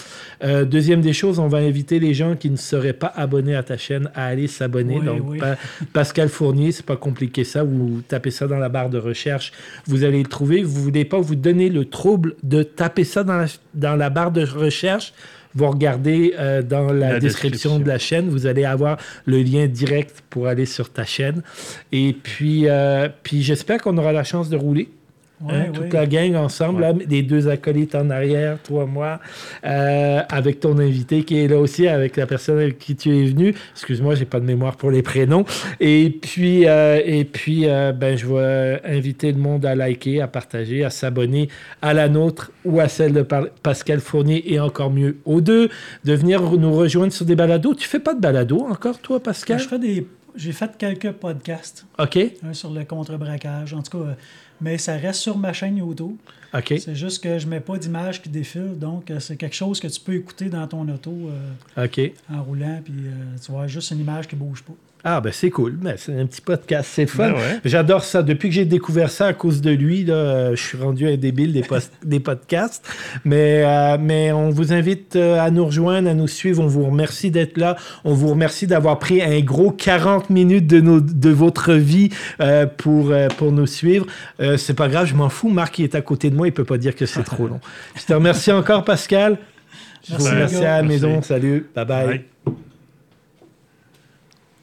[0.42, 3.62] Euh, deuxième des choses, on va inviter les gens qui ne seraient pas abonnés à
[3.62, 5.00] ta chaîne à aller s'abonner.
[5.00, 5.38] Donc,
[5.92, 7.62] Pascal Fournier, c'est pas compliqué ça.
[7.62, 9.52] Vous tapez ça dans la barre de recherche,
[9.86, 10.62] vous allez le trouver.
[10.62, 14.32] Vous voulez pas vous donner le trouble de taper ça dans la, dans la barre
[14.32, 15.12] de recherche?
[15.54, 20.22] Vous regardez euh, dans la, description, de la chaîne, vous allez avoir le lien direct
[20.30, 21.42] pour aller sur ta chaîne.
[21.90, 24.90] Et puis, euh, puis j'espère qu'on aura la chance de rouler
[25.42, 25.72] Ouais, hein, ouais.
[25.72, 29.20] toute la gang ensemble, là, les deux acolytes en arrière, toi, moi,
[29.64, 33.26] euh, avec ton invité qui est là aussi, avec la personne avec qui tu es
[33.26, 33.54] venu.
[33.72, 35.46] Excuse-moi, j'ai pas de mémoire pour les prénoms.
[35.80, 40.28] Et puis, euh, et puis euh, ben, je vais inviter le monde à liker, à
[40.28, 41.48] partager, à s'abonner
[41.80, 43.26] à la nôtre ou à celle de
[43.62, 45.70] Pascal Fournier et encore mieux aux deux,
[46.04, 47.74] de venir nous rejoindre sur des balados.
[47.74, 49.58] Tu fais pas de balado encore, toi, Pascal?
[49.58, 50.06] Je fais des.
[50.36, 54.16] J'ai fait quelques podcasts, OK, un sur le contre-braquage, en tout cas,
[54.60, 56.16] mais ça reste sur ma chaîne YouTube.
[56.78, 59.86] C'est juste que je mets pas d'image qui défile, donc euh, c'est quelque chose que
[59.88, 61.82] tu peux écouter dans ton auto euh,
[62.32, 63.10] en roulant, puis euh,
[63.44, 64.74] tu vois juste une image qui bouge pas.
[65.02, 65.76] Ah, ben c'est cool.
[65.80, 67.30] Ben, c'est un petit podcast, c'est fun.
[67.30, 67.60] Ben ouais.
[67.64, 68.22] J'adore ça.
[68.22, 71.54] Depuis que j'ai découvert ça à cause de lui, là, je suis rendu un débile
[71.54, 72.86] des, post- des podcasts.
[73.24, 76.62] Mais, euh, mais on vous invite à nous rejoindre, à nous suivre.
[76.62, 77.76] On vous remercie d'être là.
[78.04, 82.10] On vous remercie d'avoir pris un gros 40 minutes de, nos, de votre vie
[82.42, 84.04] euh, pour, euh, pour nous suivre.
[84.40, 85.48] Euh, c'est pas grave, je m'en fous.
[85.48, 86.39] Marc, il est à côté de moi.
[86.44, 87.60] Il peut pas dire que c'est trop long.
[87.96, 89.38] Je te remercie encore, Pascal.
[90.08, 90.88] Je vous Merci, remercie à la Merci.
[90.88, 91.22] maison.
[91.22, 91.66] Salut.
[91.74, 92.24] Bye bye.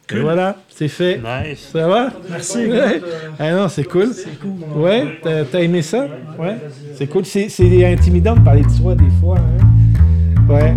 [0.10, 1.18] Et voilà, c'est fait.
[1.18, 1.70] Nice.
[1.74, 2.10] Ça va?
[2.30, 2.66] Merci.
[2.66, 3.02] Ouais.
[3.38, 4.14] Ah non, c'est cool.
[4.14, 4.52] C'est cool.
[4.82, 6.08] Ouais, t'as t'as aimé ça?
[6.40, 6.56] Ouais.
[6.96, 7.26] C'est cool.
[7.26, 9.38] C'est c'est intimidant de parler de soi des fois.
[9.38, 10.48] hein.
[10.50, 10.74] Ouais.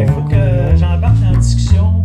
[0.00, 1.97] Il faut que j'embarque dans la discussion